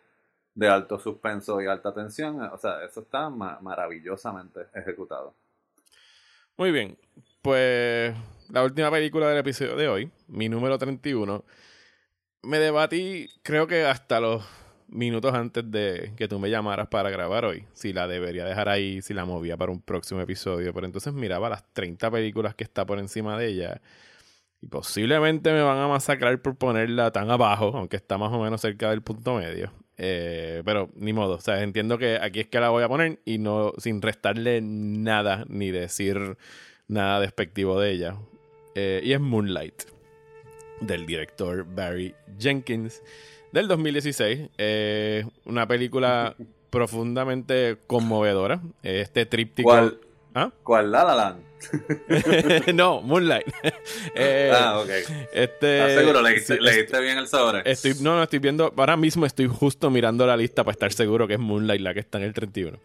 [0.55, 5.33] de alto suspenso y alta tensión, o sea, eso está ma- maravillosamente ejecutado.
[6.57, 6.97] Muy bien.
[7.41, 8.15] Pues
[8.49, 11.43] la última película del episodio de hoy, mi número 31,
[12.43, 14.45] me debatí, creo que hasta los
[14.87, 19.01] minutos antes de que tú me llamaras para grabar hoy, si la debería dejar ahí,
[19.01, 22.85] si la movía para un próximo episodio, pero entonces miraba las 30 películas que está
[22.85, 23.81] por encima de ella
[24.63, 28.61] y posiblemente me van a masacrar por ponerla tan abajo, aunque está más o menos
[28.61, 29.73] cerca del punto medio.
[29.97, 33.19] Eh, pero ni modo, o sea, entiendo que aquí es que la voy a poner
[33.25, 36.37] y no sin restarle nada ni decir
[36.87, 38.15] nada despectivo de ella.
[38.75, 39.83] Eh, y es Moonlight,
[40.79, 43.03] del director Barry Jenkins,
[43.51, 44.49] del 2016.
[44.57, 46.37] Eh, una película
[46.69, 48.61] profundamente conmovedora.
[48.81, 49.67] Este tríptico.
[49.69, 49.99] ¿Cuál?
[50.33, 50.51] ¿Ah?
[50.63, 50.91] ¿Cuál?
[50.91, 51.53] La La Land.
[52.73, 53.45] no, Moonlight.
[54.15, 54.89] Eh, ah, ok.
[55.33, 56.21] Este, ¿Estás seguro?
[56.21, 57.61] ¿Leíste, bien el sobre?
[57.69, 58.73] Estoy, no, no, estoy viendo.
[58.75, 62.01] Ahora mismo estoy justo mirando la lista para estar seguro que es Moonlight la que
[62.01, 62.77] está en el 31.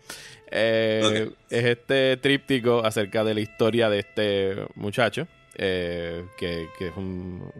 [0.51, 1.37] Eh, Ok.
[1.51, 5.27] Es este tríptico acerca de la historia de este muchacho.
[5.59, 7.51] Eh, que, es un,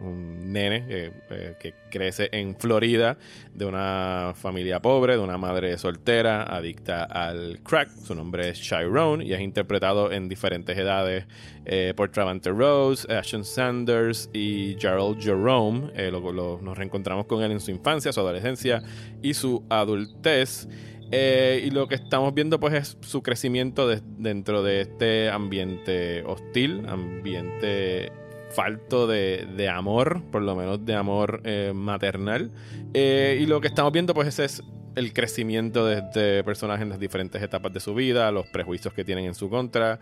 [0.51, 3.17] nene eh, que crece en Florida
[3.53, 7.89] de una familia pobre, de una madre soltera, adicta al crack.
[7.89, 11.25] Su nombre es Chiron y es interpretado en diferentes edades
[11.65, 15.91] eh, por Travante Rose, Ashton Sanders y Gerald Jerome.
[16.09, 18.81] Lo- nos reencontramos con él en su infancia, su adolescencia
[19.21, 20.67] y su adultez.
[21.11, 26.23] Eh, y lo que estamos viendo pues es su crecimiento de- dentro de este ambiente
[26.23, 28.11] hostil, ambiente
[28.51, 32.51] falto de, amor, por lo menos de amor eh, maternal.
[32.93, 34.63] Eh, y lo que estamos viendo pues es
[34.95, 39.05] el crecimiento de este personaje en las diferentes etapas de su vida, los prejuicios que
[39.05, 39.99] tienen en su contra,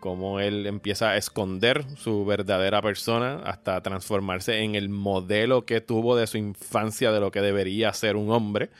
[0.00, 6.16] cómo él empieza a esconder su verdadera persona hasta transformarse en el modelo que tuvo
[6.16, 8.70] de su infancia de lo que debería ser un hombre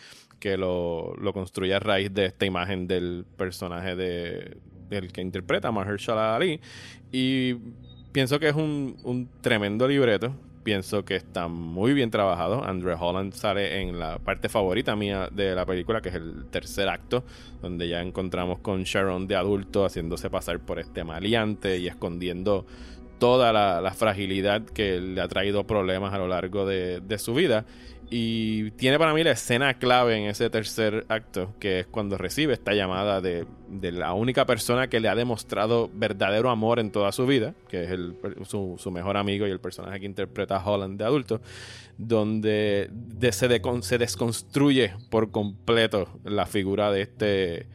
[0.47, 4.57] que lo, lo construye a raíz de esta imagen del personaje de
[4.89, 6.61] del que interpreta Mahershala Ali.
[7.11, 7.55] Y
[8.13, 10.33] pienso que es un, tremendo libreto.
[10.63, 12.65] Pienso que está muy bien trabajado.
[12.65, 16.89] Andrew Holland sale en la parte favorita mía de la película que es el tercer
[16.89, 17.25] acto
[17.61, 22.67] donde ya encontramos con Sharon de adulto haciéndose pasar por este maleante y escondiendo
[23.19, 27.65] toda la, fragilidad que le ha traído problemas a lo largo de su vida.
[28.09, 32.53] Y tiene para mí la escena clave en ese tercer acto, que es cuando recibe
[32.53, 37.11] esta llamada de, de la única persona que le ha demostrado verdadero amor en toda
[37.11, 40.65] su vida, que es el, su, su mejor amigo y el personaje que interpreta a
[40.65, 41.41] Holland de adulto,
[41.99, 47.67] donde de- se, decon- se desconstruye por completo la figura de este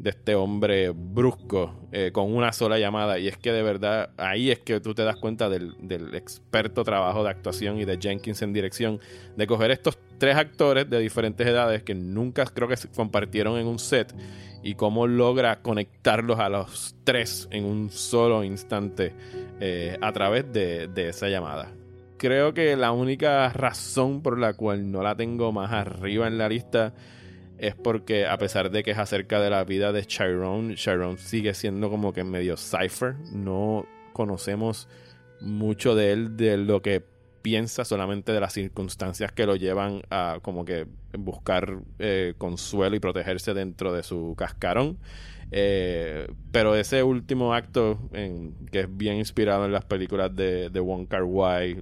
[0.00, 3.18] de este hombre brusco eh, con una sola llamada.
[3.18, 6.84] Y es que de verdad ahí es que tú te das cuenta del, del experto
[6.84, 8.98] trabajo de actuación y de Jenkins en dirección
[9.36, 13.66] de coger estos tres actores de diferentes edades que nunca creo que se compartieron en
[13.66, 14.14] un set
[14.62, 19.12] y cómo logra conectarlos a los tres en un solo instante
[19.60, 21.72] eh, a través de, de esa llamada.
[22.16, 26.48] Creo que la única razón por la cual no la tengo más arriba en la
[26.48, 26.94] lista
[27.60, 31.52] es porque a pesar de que es acerca de la vida de Chiron, Chiron sigue
[31.52, 33.16] siendo como que medio cipher.
[33.32, 34.88] No conocemos
[35.40, 37.04] mucho de él, de lo que
[37.42, 40.86] piensa, solamente de las circunstancias que lo llevan a como que
[41.18, 44.98] buscar eh, consuelo y protegerse dentro de su cascarón.
[45.52, 50.80] Eh, pero ese último acto, en, que es bien inspirado en las películas de, de
[50.80, 51.24] Wong Kar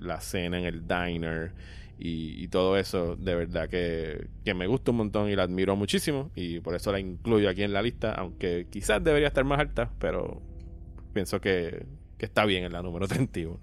[0.01, 1.53] la cena en el diner
[1.99, 5.75] y, y todo eso, de verdad que, que me gusta un montón y la admiro
[5.75, 9.59] muchísimo y por eso la incluyo aquí en la lista, aunque quizás debería estar más
[9.59, 10.41] alta, pero
[11.13, 11.87] pienso que,
[12.17, 13.59] que está bien en la número 31.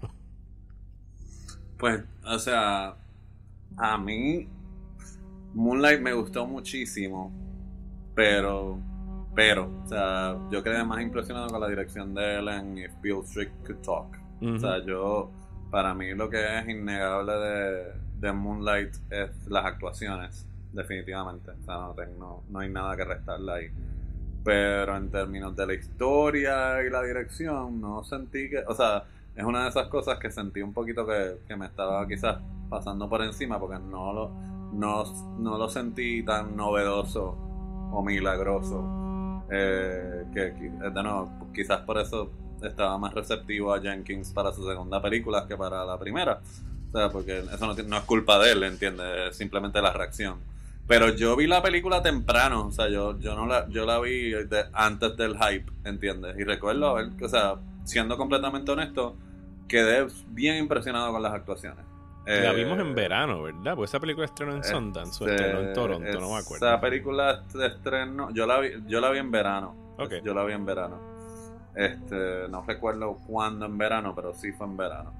[1.78, 2.96] Pues, o sea,
[3.76, 4.48] a mí
[5.54, 7.32] Moonlight me gustó muchísimo,
[8.14, 8.78] pero,
[9.34, 13.22] pero, o sea, yo quedé más impresionado con la dirección de él en If Bill
[13.24, 14.18] Strick Could Talk.
[14.42, 15.30] O sea, yo,
[15.70, 21.50] para mí lo que es innegable de, de Moonlight es las actuaciones, definitivamente.
[21.50, 23.70] O sea, no, tengo, no hay nada que restarle ahí.
[24.44, 29.04] Pero en términos de la historia y la dirección, no sentí que, o sea,
[29.34, 32.38] es una de esas cosas que sentí un poquito que, que me estaba quizás
[32.68, 35.04] pasando por encima porque no lo no,
[35.38, 37.36] no lo sentí tan novedoso
[37.92, 38.84] o milagroso.
[39.50, 42.30] Eh, que eh, de quizás por eso
[42.62, 46.40] estaba más receptivo a Jenkins para su segunda película que para la primera.
[46.92, 49.06] O sea, porque eso no, no es culpa de él, ¿entiendes?
[49.30, 50.38] Es simplemente la reacción.
[50.86, 54.32] Pero yo vi la película temprano, o sea, yo, yo no la, yo la vi
[54.72, 56.38] antes del hype, ¿entiendes?
[56.38, 59.16] Y recuerdo, o sea, siendo completamente honesto,
[59.66, 61.84] quedé bien impresionado con las actuaciones.
[62.24, 63.76] La vimos en eh, verano, ¿verdad?
[63.76, 66.66] Pues esa película estrenó en Sundance o estrenó en Toronto, no me acuerdo.
[66.66, 69.74] Esa película estrenó, yo la vi, yo la vi en verano.
[69.96, 70.20] Okay.
[70.24, 71.00] Yo la vi en verano.
[71.74, 75.12] Este, no recuerdo cuándo en verano, pero sí fue en verano.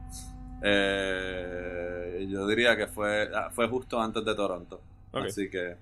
[0.63, 4.81] Eh, yo diría que fue, ah, fue justo antes de Toronto.
[5.13, 5.77] Así que.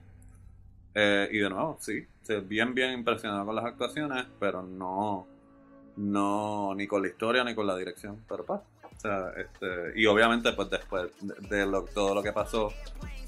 [0.94, 2.06] Eh, y de nuevo, sí.
[2.44, 5.26] Bien, bien impresionado con las actuaciones, pero no.
[5.96, 8.22] No, ni con la historia ni con la dirección.
[8.28, 8.64] Pero pasa.
[8.96, 12.72] O sea, este, y obviamente, pues después de, lo, todo lo que pasó,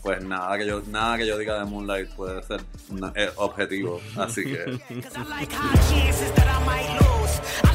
[0.02, 2.60] pues nada que yo nada que yo diga de Moonlight puede ser
[3.14, 4.00] eh, objetivo.
[4.16, 4.78] Así que.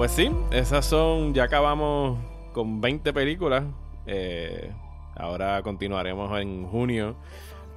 [0.00, 2.18] Pues sí, esas son, ya acabamos
[2.54, 3.64] con 20 películas.
[4.06, 4.72] Eh,
[5.14, 7.16] ahora continuaremos en junio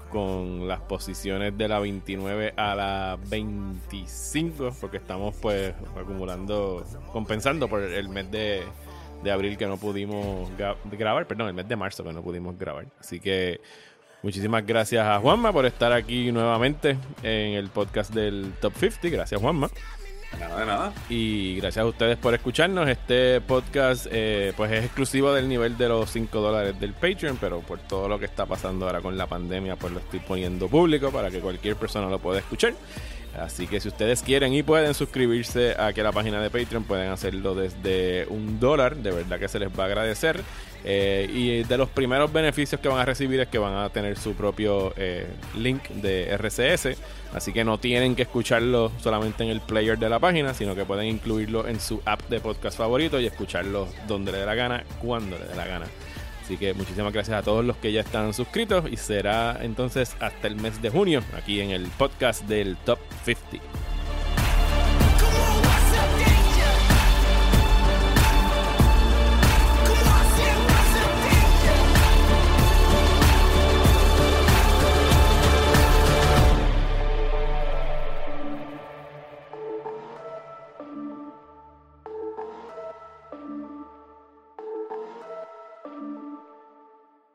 [0.10, 7.82] con las posiciones de la 29 a la 25, porque estamos pues acumulando, compensando por
[7.82, 8.64] el mes de,
[9.22, 10.50] de abril que no pudimos
[10.98, 12.86] grabar, perdón, el mes de marzo que no pudimos grabar.
[13.02, 13.60] Así que
[14.22, 19.10] muchísimas gracias a Juanma por estar aquí nuevamente en el podcast del Top 50.
[19.10, 19.70] Gracias Juanma.
[20.40, 20.94] Nada de nada.
[21.10, 22.90] Y gracias a ustedes por escucharnos.
[22.90, 27.62] Este podcast eh, pues es exclusivo del nivel de los 5 dólares del Patreon, pero
[27.62, 31.12] por todo lo que está pasando ahora con la pandemia, pues lo estoy poniendo público
[31.12, 32.74] para que cualquier persona lo pueda escuchar.
[33.40, 37.10] Así que si ustedes quieren y pueden suscribirse aquí a la página de Patreon, pueden
[37.10, 38.96] hacerlo desde un dólar.
[38.98, 40.42] De verdad que se les va a agradecer.
[40.86, 44.18] Eh, y de los primeros beneficios que van a recibir es que van a tener
[44.18, 45.28] su propio eh,
[45.58, 46.98] link de RCS.
[47.34, 50.86] Así que no tienen que escucharlo solamente en el player de la página, sino que
[50.86, 54.84] pueden incluirlo en su app de podcast favorito y escucharlo donde le dé la gana,
[55.02, 55.86] cuando le dé la gana.
[56.44, 60.48] Así que muchísimas gracias a todos los que ya están suscritos y será entonces hasta
[60.48, 63.93] el mes de junio aquí en el podcast del Top 50.